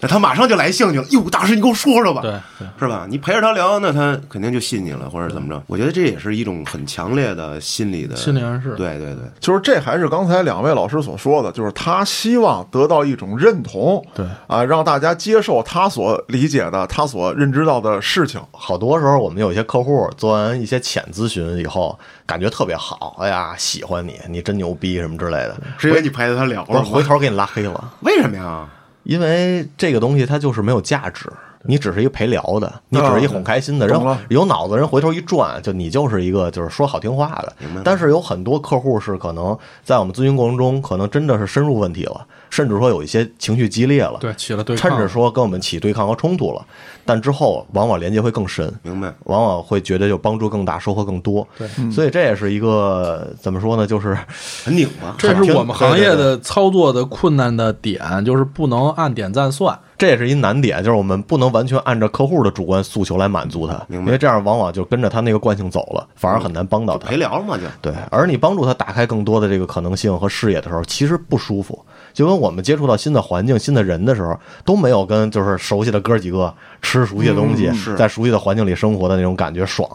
[0.01, 3.05] 那他马上就来兴趣了，哟，大师你给我说说吧，对对，是吧？
[3.07, 5.61] 你陪着他聊，那他肯定就信你了，或者怎么着？
[5.67, 8.73] 我觉得这也是一种很强烈的心理的心理暗示。
[8.75, 18.41] 对对对，就是这还是刚才两位老师所说的，就是他希望得到一种认同，对啊，让大家接受他所理解的、他所认知到的事情。
[18.51, 26.81] 好多时候我们有一些客户做完一些浅咨询以后，感觉特别好，哎呀，喜欢你，你真牛逼什么之类的，是因为你陪着他聊了？
[26.81, 28.67] 回头给你拉黑了，为什么呀？
[29.03, 31.31] 因为这个东西它就是没有价值。
[31.63, 33.95] 你只是一个陪聊的，你只是一哄开心的人
[34.29, 37.53] 有脑子人回头一转，就你就是一个就是说好听话的。
[37.83, 46.65] 但是有很多客户是可能在我们咨询过程中，可能真的是深入问题了，甚至说有一些情绪激烈了，对，起了对抗，甚至说跟我们起对抗和冲突了，
[47.05, 49.13] 但之后往往连接会更深，明白？
[49.25, 51.47] 往往会觉得就帮助更大，收获更多。
[51.57, 53.87] 对，所以这也是一个怎么说呢？
[53.87, 54.17] 就是
[54.63, 59.77] 很拧巴，这是我们行业的操作的困难的点，就是不能按点赞算。
[59.97, 67.17] 这也是一难点，就是我们不能完全按照客户的主观诉求来满足他，明白因为这样往往就跟着他那个惯性走了，反而很难帮到他陪。
[67.17, 67.63] 聊嘛就。
[67.81, 71.85] 对，而你帮助他打开更多的这个可能性和视野的时候，其实不舒服。
[72.13, 79.89] 就跟我们接触到新的环境、新的人的时候，都没有跟就是熟悉的哥几个吃熟悉的东西，嗯是在熟悉的环境里生活的那种感觉爽。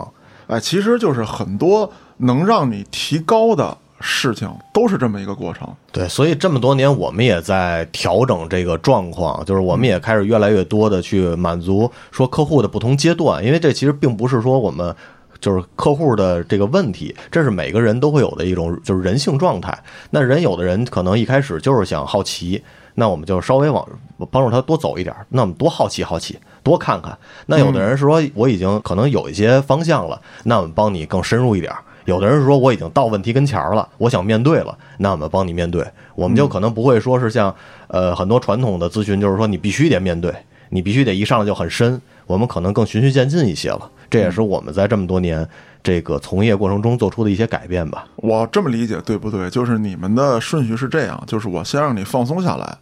[0.46, 5.68] 哎，其实就是很多能让你提高的事情，都是这么一个过程。
[5.90, 14.94] 对，所以这么多年，我们也在调整这个状况，就是我们也开始越来越多的去满足说客户的不同阶段，因为这其实并不是说我们。
[15.40, 19.76] 就是客户的这个问题，这是每个人都会有的一种就是人性状态。
[20.10, 22.62] 那人有的人可能一开始就是想好奇，
[22.94, 23.86] 那我们就稍微往
[24.30, 27.16] 帮助他多走一点，那我们多好奇好奇，多看看。
[27.46, 31.72] 那有的人是说我已经可能有一些方向了，那我们帮你更深入一点。
[32.06, 35.84] 有的人说我已经到问题跟前儿了，我想面对了，那我们帮你面对。
[36.14, 37.52] 我们就可能不会说是像
[37.88, 40.32] 呃很多传统的咨询，就是说你必须得面对，
[40.70, 42.00] 你必须得一上来就很深。
[42.26, 45.46] 我们可能更循序渐进一些了，这也是我们在这么多年
[45.82, 48.06] 这个从业过程中做出的一些改变吧。
[48.16, 49.48] 我这么理解对不对？
[49.50, 52.76] 就是你们的顺序是这样，就是我先让你放松下来，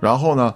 [0.00, 0.54] 然后呢，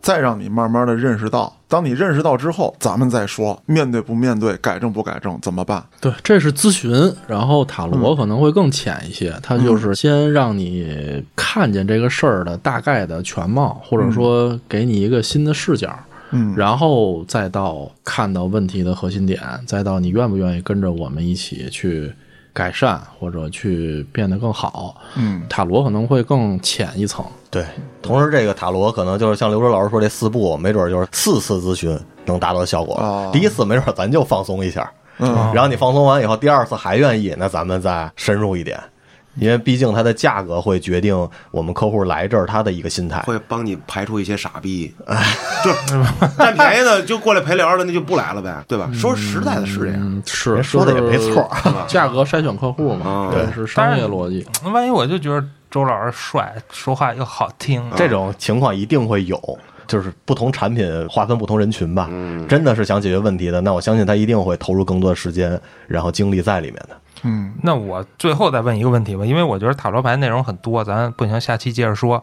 [0.00, 1.56] 再让你慢慢的认识到。
[1.66, 5.84] 当你认识到之后，咱们再说面对不面对，改正不改正，怎么办？
[6.00, 16.13] 对，这是咨询，然后塔罗可能会更浅一些，它就是先让你看见这个事儿的大概的全貌，或者说给你一个新的视角，嗯，
[16.56, 22.12] 然后再到看到问题的核心点，再到你愿不愿意跟着我们一起去
[22.52, 25.00] 改善或者去变得更好。
[25.16, 27.24] 嗯，塔罗可能会更浅一层。
[27.50, 27.64] 对，
[28.02, 32.94] 同时这个塔罗可能就是像刘哲老师说这四步，没准就是四次咨询能达到效果。
[32.96, 38.80] 哦第一次没准咱就放松一下，嗯然后你放松完以后，第二次还愿意，那咱们再深入一点，
[39.36, 43.20] 因为毕竟它的价格会决定我们客户来这儿他的一个心态。
[43.22, 44.94] 会帮你排除一些傻逼，
[45.64, 46.04] 就是
[46.38, 48.90] 占便宜的就过来陪聊的，那就不来了呗，对吧？
[48.92, 51.50] 说实在的是这样，嗯，是人说的也没错，
[51.88, 54.46] 价格筛选客户嘛，啊这是商业逻辑。
[54.64, 62.08] 万一我就觉得周老师帅，说话又好听，这种情况一定会有，就是不同产品划分不同人群吧。
[62.48, 66.96] 真的是想解决问题的，那我相信他一定会投入更多的时间，然后精力在里面的。
[67.24, 72.22] 嗯，那我最后再问一个问题吧，因为我觉得塔罗牌内容很多，咱不行，下期接着说。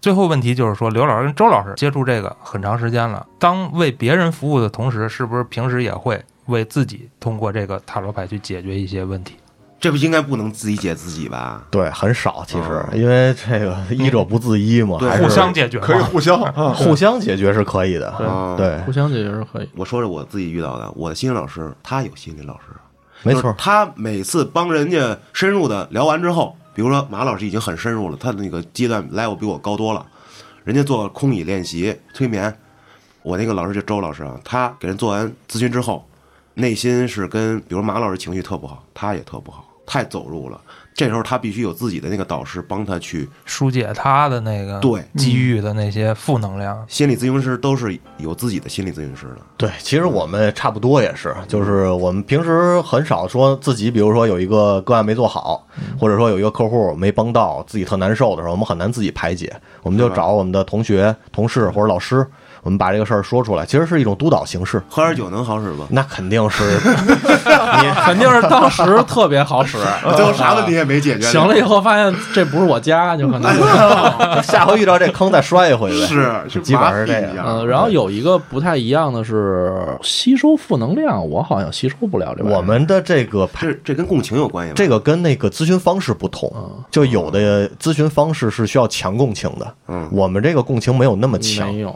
[0.00, 9.34] 最后问题就是说，刘老师跟周老师接触这个很长时间了，当为别人服务的同时，是不是平时也会为自己通过这个塔罗牌去解决一些问题？
[9.80, 11.62] 这不应该不能自己解自己吧？
[11.70, 18.10] 对，很少其实，因为这个医者不自医嘛，对还是互相解决可以互相啊，互相解决是可以的。
[18.10, 19.68] 啊对，互相解决是可以。
[19.74, 22.64] 我说说我自己遇到的，我的心理老师他有心理老师，
[23.22, 23.54] 没错就是。
[23.58, 30.04] 他每次帮人家深入的聊完之后，比如说马老师已经很深入了，他的那个阶段 level 比我高多了，
[30.64, 32.54] 人家做空椅练习、催眠，
[33.22, 36.06] 我那个老师就周老师啊，他给人做完咨询之后，
[36.54, 40.60] 内心是跟比如马老师情绪特不好，他也特不好，太走入了。
[40.96, 46.82] 这时候他必须有自己的那个导师帮他去，疏解他的那个对机遇的那些负能量。
[46.88, 49.36] 心理咨询师都是有自己的心理咨询师的。
[49.58, 55.66] 对，其实我们差不多也是，就是我们平时很少说自己，比如说有一个个案没做好，
[56.00, 62.26] 或者说有一个客户没帮到，自己特难受的时候，我们很难自己排解，我们就找我们的同学、同事或者老师，
[62.66, 64.82] 我们把这个事儿说出来，其实是一种督导形式。
[64.88, 65.86] 喝点酒能好使吗？
[65.88, 66.64] 那肯定是，
[67.80, 69.78] 你肯定是当时特别好使，
[70.16, 71.30] 最后啥问题也没解决。
[71.30, 73.54] 醒了以后发现这不是我家，就可能。
[74.42, 76.06] 下回遇到这坑再摔一回呗。
[76.06, 82.44] 是是基本上是这样嗯，然后有一个不太一样的是吸收负能量，我好像吸收不了这。
[82.44, 84.74] 我们的这个这这跟共情有关系吗？
[84.74, 86.52] 这个跟那个咨询方式不同，
[86.90, 91.94] 就有的咨询方式是需要强共情的，嗯我们这个共情没有那么强没，有，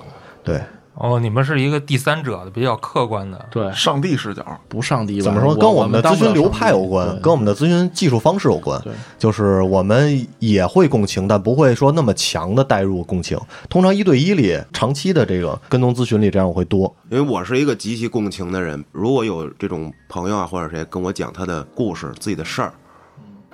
[0.50, 0.60] 对。
[0.94, 3.46] 哦，你们是一个第三者的，比较客观的。
[3.50, 5.54] 对，上帝视角，不上帝吧怎么说？
[5.54, 8.92] 跟我们的咨询流派有关，跟我们的咨询技术方式有关对。
[9.18, 13.38] 就是我们也会共情，但不会说那么强的带入共情。
[13.70, 16.94] 通常一对一里，长期的这个跟踪咨询里，这样我会多。
[17.08, 22.74] 因为我是一个极其共情的人，如果有这种朋友啊或者谁跟我讲他的故事、自己的事儿，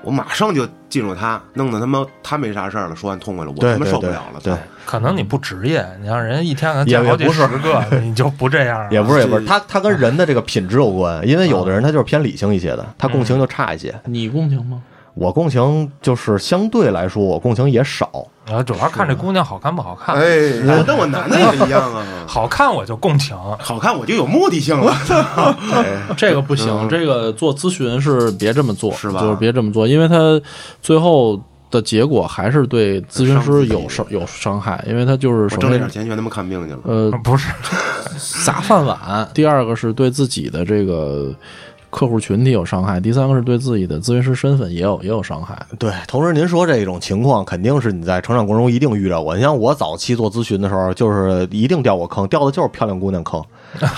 [0.07, 4.41] 我马上就进入他，弄得他妈他没啥事儿了，说完痛快了，我他妈受不了了。
[4.41, 4.55] 对，
[4.85, 8.89] 可能你不职业，你让人一天给他也见好几也不是十个，你就不这样了。
[8.93, 13.93] 也不是也不是，他他跟人的这个品质有关，因为有的人他就是偏理性一些的，他共情就差一些。
[14.05, 14.81] 你共情吗？
[15.17, 18.09] 我共情就是相对来说，我共情也少。
[18.49, 20.23] 啊主要看这姑娘好看不好看，哎，
[20.79, 23.37] 我跟我男的也一样啊， 好看我就共情。
[23.59, 24.95] 好看我就有目的性了。
[26.17, 30.41] 这个不行，这个做咨询是别这么做，是吧就是别这么做，因为他
[30.81, 31.41] 最后
[31.73, 36.79] 的结果还是对咨询师有伤有伤害，因为他就是挣那点钱全他妈看病去了。
[36.85, 37.49] 呃不是，
[38.45, 41.35] 砸饭碗，第二个是对自己的这个
[41.91, 45.57] 客户群体有伤害，第三个是对自己的咨询师身份也有也有伤害。
[45.79, 49.35] 对，同时您说这种情况，肯定是你在成长过程中一定遇到过。
[49.35, 53.43] 你像我早期做咨询的时候，就是一定掉过坑，掉的就是漂亮姑娘坑。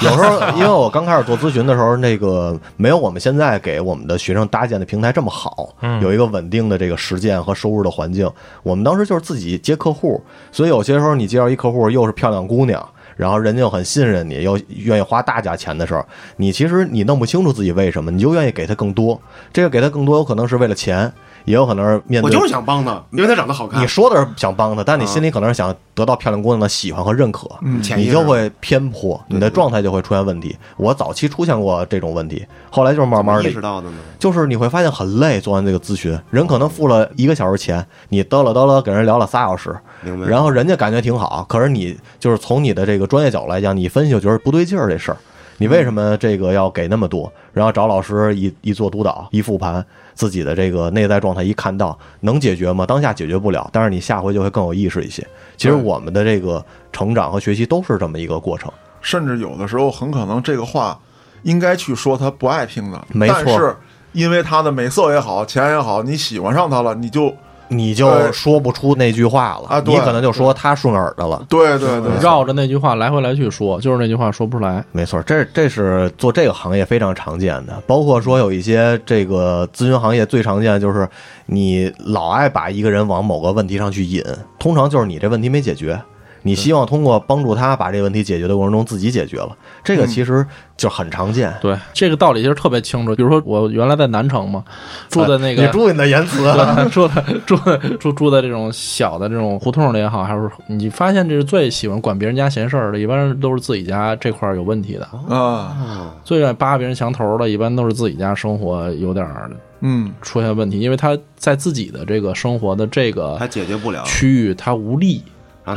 [0.03, 8.31] 有时候， 因为我刚开始做咨询的时候，那个没有我们现在给我们的学生搭建的平台这么好，有一个稳定的这个实践和收入的环境。
[8.63, 10.23] 我们当时就是自己接客户，
[10.53, 12.87] 所以有些时候你介绍一客户又是漂亮姑娘。
[13.19, 16.03] 然后人家又很信任你，又愿意花大价钱的时候，
[16.37, 19.21] 你其实你弄不清楚自己为什么，你就愿意给他更多。
[19.53, 21.13] 这个给他更多，有可能是为了钱，
[21.45, 23.83] 也有可能是面对我就是想帮他，因为他长得好看。
[23.83, 27.49] 你说的是想帮他，但你心里可能是想得到漂亮姑娘的喜欢和认可，
[27.97, 30.57] 你就会偏颇，你的状态就会出现问题。
[30.77, 33.97] 我早期出现过这种问题，后来就是慢慢的意识，到的呢？
[34.21, 40.27] 就是你会发现很累，做完这个咨询，人可能付了一个小时钱，你嘚了嘚了给人聊了仨小时，明白？
[40.27, 45.17] 然后人家感觉挺好，可是你就是从你的这个专业角度来讲，你分析就觉得不对劲儿这事儿，
[45.59, 47.33] 你为什么这个要给那么多？
[47.53, 49.85] 然后找老师一一做督导，一复盘
[50.15, 52.87] 自己的这个内在状态，一看到能解决吗？
[52.87, 55.27] 当下解决不了，但是你下回就会更有意识一些。
[55.57, 58.73] 其实我们的这个成长和学习都是这么一个过程。
[59.01, 60.99] 甚至有的时候很可能这个话
[61.43, 63.77] 应该去说他不爱听的，没错但是
[64.13, 67.33] 因为他的美色也好，钱也好，你喜欢上他了，你就
[67.69, 71.45] 你就说不出那句话了，啊你可能就说他顺耳的了。
[71.49, 74.85] 对对对，绕着那句话来回来去说，就是那句话说不出来。
[74.93, 81.09] 没错，这这是做这个行业非常常见的，包括说有一些这个咨询行业最常见的就是
[81.47, 84.25] 你老爱把一个人往某个问题上去引，
[84.59, 86.01] 通常就是你这问题没解决，
[86.43, 91.53] 你希望通过帮助他把这个问题解决的过程中自己解决了，这个其实就很常见。
[91.61, 93.15] 对，这个道理其实特别清楚。
[93.15, 94.65] 比如说我原来在南城嘛，
[95.09, 115.23] 住的那个，你注意你的言辞，对 住的住的住住在这种小的这种胡同里也好，还是你发现这是最喜欢管别人家闲事儿的，一般都是自己家这块儿有问题的，啊，最愿意扒别人墙头的，一般都是自己家生活有点儿嗯，出现问题，因为他在自己的这个生活的这个他解决不了，区域他无力，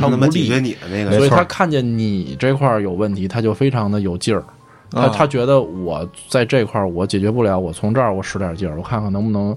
[0.00, 4.42] 后他他妈解决你的那个，所以他看见你这块儿有问题，他就非常的有劲儿。
[4.90, 9.56] 他啊他觉得我在这块儿我解决不了，我从这儿我使点劲儿，我看看能不能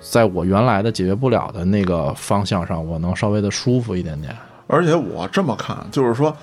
[0.00, 4.34] 在我原来的解决不了的那个方向上，我能稍微的舒服一点点。
[4.66, 6.36] 而且我这么看，就是说，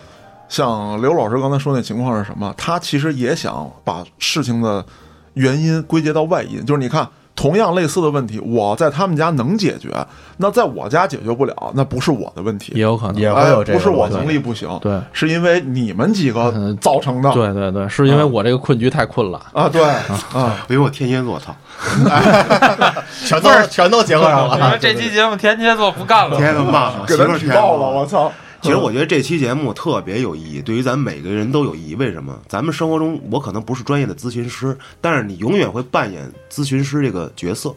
[0.49, 2.53] 像刘老师刚才说那情况是什么？
[2.57, 4.85] 他其实也想把事情的
[5.33, 7.07] 原因归结到外因，就是你看。
[7.37, 9.89] 同样类似的问题，我在他们家能解决，
[10.37, 14.99] 那在我家解决不了，那不是我的问题，也有可能，也会哎有这个不是我能力不行，对。
[15.13, 16.75] 是因为你们几个嗯。
[16.81, 17.31] 造成的。
[17.31, 19.39] 对对对，是因为我这个困局太困了。
[19.53, 19.83] 啊，对
[20.33, 21.55] 啊，因为我天蝎座，操，
[23.23, 24.77] 全都全都结合上了。
[24.79, 28.31] 这期节目天蝎座不干了，天蝎座骂了，给他媳妇儿天举报了，我操！
[28.67, 31.95] 其实我觉得这期节目特别有意义，对于咱们每个人都有意义。
[31.95, 32.37] 为什么？
[32.47, 37.73] 咱们生活中，我可能不是专业的咨询师，但是你永远会扮演咨询师这个角色。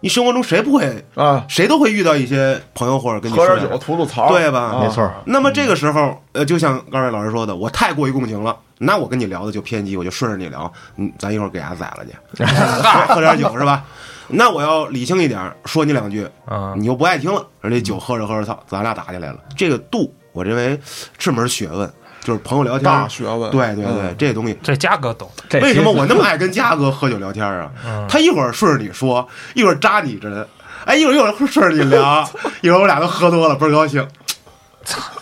[0.00, 1.04] 你生活中谁不会？
[1.14, 13.84] 啊，谁都会遇到一些朋友或者跟你喝点酒吐吐槽，对吧啊没错，那么这个时候，呃，就像刚才老师说的，我太过于共情了，那我跟你聊的就偏激，我就顺着你聊，嗯，咱一会儿给伢宰了去，喝 喝点酒是吧？
[14.28, 19.38] 那我要理性一点，说你两句，嗯，你又不爱听了，而且酒喝着喝着，操，咱俩打起来了。
[19.56, 20.78] 这个度，我认为
[21.18, 24.58] 是门学问，就是朋友聊天，大学问，对对对，嗯这东西。
[24.62, 25.30] 这嘉哥懂，
[25.62, 27.70] 为什么我那么爱跟嘉哥喝酒聊天啊？
[27.86, 30.46] 嗯他一会儿顺着你说，一会儿扎你针，
[30.84, 32.30] 哎，一会儿一会儿顺着你聊，
[32.60, 34.06] 一会儿我俩都喝多了，倍儿高兴。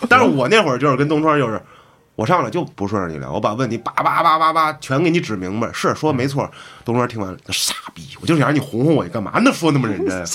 [0.09, 1.61] 但是我那会儿就是跟东川就是，
[2.17, 6.51] 我上来就不顺着你聊，我把问题叭叭叭叭叭全给你指明白，是说没错。
[6.85, 9.51] 东川听完了，傻逼，我就想让你哄哄我，你干嘛呢？
[9.51, 10.25] 说那么认真，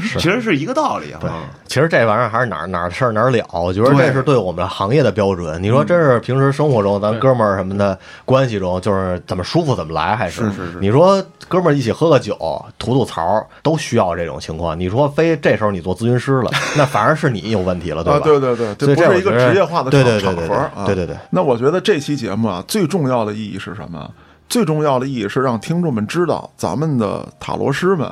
[0.00, 1.20] 其实是一个道理啊。
[1.66, 5.60] 其实这玩意儿还是哪儿哪儿的事儿哪儿了，我觉得这是对我们行业的标准。
[5.60, 12.36] 你说真是平时生活中咱哥们儿什么的关系中，就是怎么舒服怎么来，还是是是是你说哥们儿一起喝个酒
[12.78, 14.78] 吐吐槽，都需要这种情况。
[14.78, 18.24] 你说非这时候你做咨询师了，那反而是你有问题了， 对啊，吧？
[18.24, 20.86] 对对对，所以不是一个职业化的对场对对对场合啊。
[20.86, 21.16] 对对对。
[21.30, 24.08] 那我觉得这期节目啊，最重要的意义是什么？
[24.50, 28.10] 最重要的意义是让听众们知道，咱们的塔罗师们，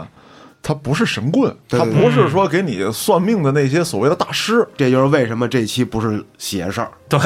[0.62, 4.66] 他不是神棍，他不是说给你算命的那些所谓的大师。
[4.76, 7.18] 这就是为什么这期不是邪事儿，对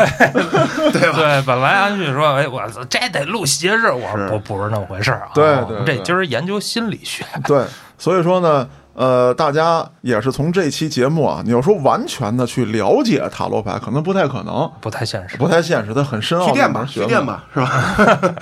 [0.93, 1.17] 对吧？
[1.21, 7.65] 对，本来安旭说，哎，我，这得录邪事儿，我说不不是那么回事儿啊，对我们这今儿研究心理学，对，
[7.99, 15.37] 所以说呢，呃，大家也是从这期节目啊，你要说完全的去了解塔罗牌，可能不太可能，不太现实。
[15.39, 17.27] 不太现实，它很深奥的去店吧，一门学问去店。
[17.27, 18.35] 吧，是吧？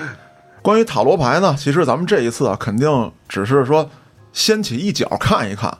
[0.62, 3.88] 关于塔罗牌呢，其实咱们这一次啊，肯定只是说
[4.32, 5.74] 掀起一角看一看。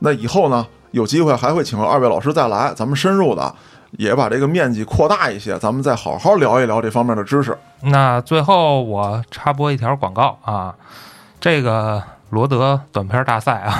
[0.00, 3.54] 那以后呢，有机会还会请二位老师再来，咱们深入的
[3.92, 7.56] 也把这个面积扩大一些，咱们再好好聊一聊这方面的知识。
[7.82, 10.74] 那最后我插播一条广告啊，
[11.40, 12.02] 这个
[12.32, 13.70] 罗德短片大赛啊，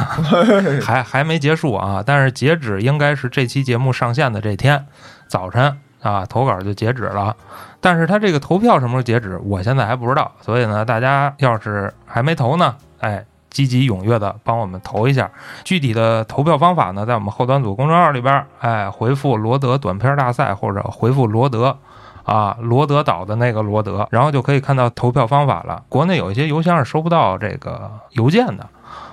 [0.85, 4.87] 还还没结束啊，但是截止应该是这期节目上线的这天
[5.27, 7.35] 早晨啊，投稿就截止了。
[7.81, 13.25] 但是他这个投票什么时候截止，我现在还不知道，所以呢，大家要是还没投呢，哎。
[13.53, 15.31] 积极踊跃的帮我们投一下，
[15.63, 21.77] 具体的投票方法呢，在我们后端组公众号里边，哎，回复“罗德短片大赛”或者回复“罗德”，
[22.25, 25.83] 啊，罗德岛的那个罗德，然后就可以看到投票方法了。
[25.89, 28.69] 国内有一些邮箱是收不到这个邮件的，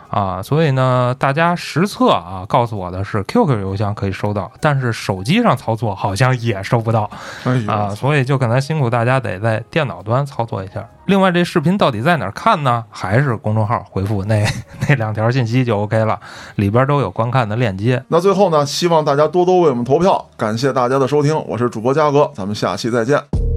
[0.09, 7.09] 啊，所以呢，大家实测啊，告诉我的是 QQ 邮箱可以收到，但是手机上操作好像也收不到
[7.43, 10.87] 哎，啊，所以就可能辛苦大家得在电脑端操作一下。
[11.05, 12.83] 另外，这视频到底在哪儿看呢？
[12.89, 14.45] 还是公众号回复那
[14.87, 16.19] 那两条信息就 OK 了，
[16.55, 18.03] 里边都有观看的链接。
[18.07, 23.48] 那最后呢，希望大家多多为我们投票，感谢大家的收听，我是主播嘉哥，咱们下期再见。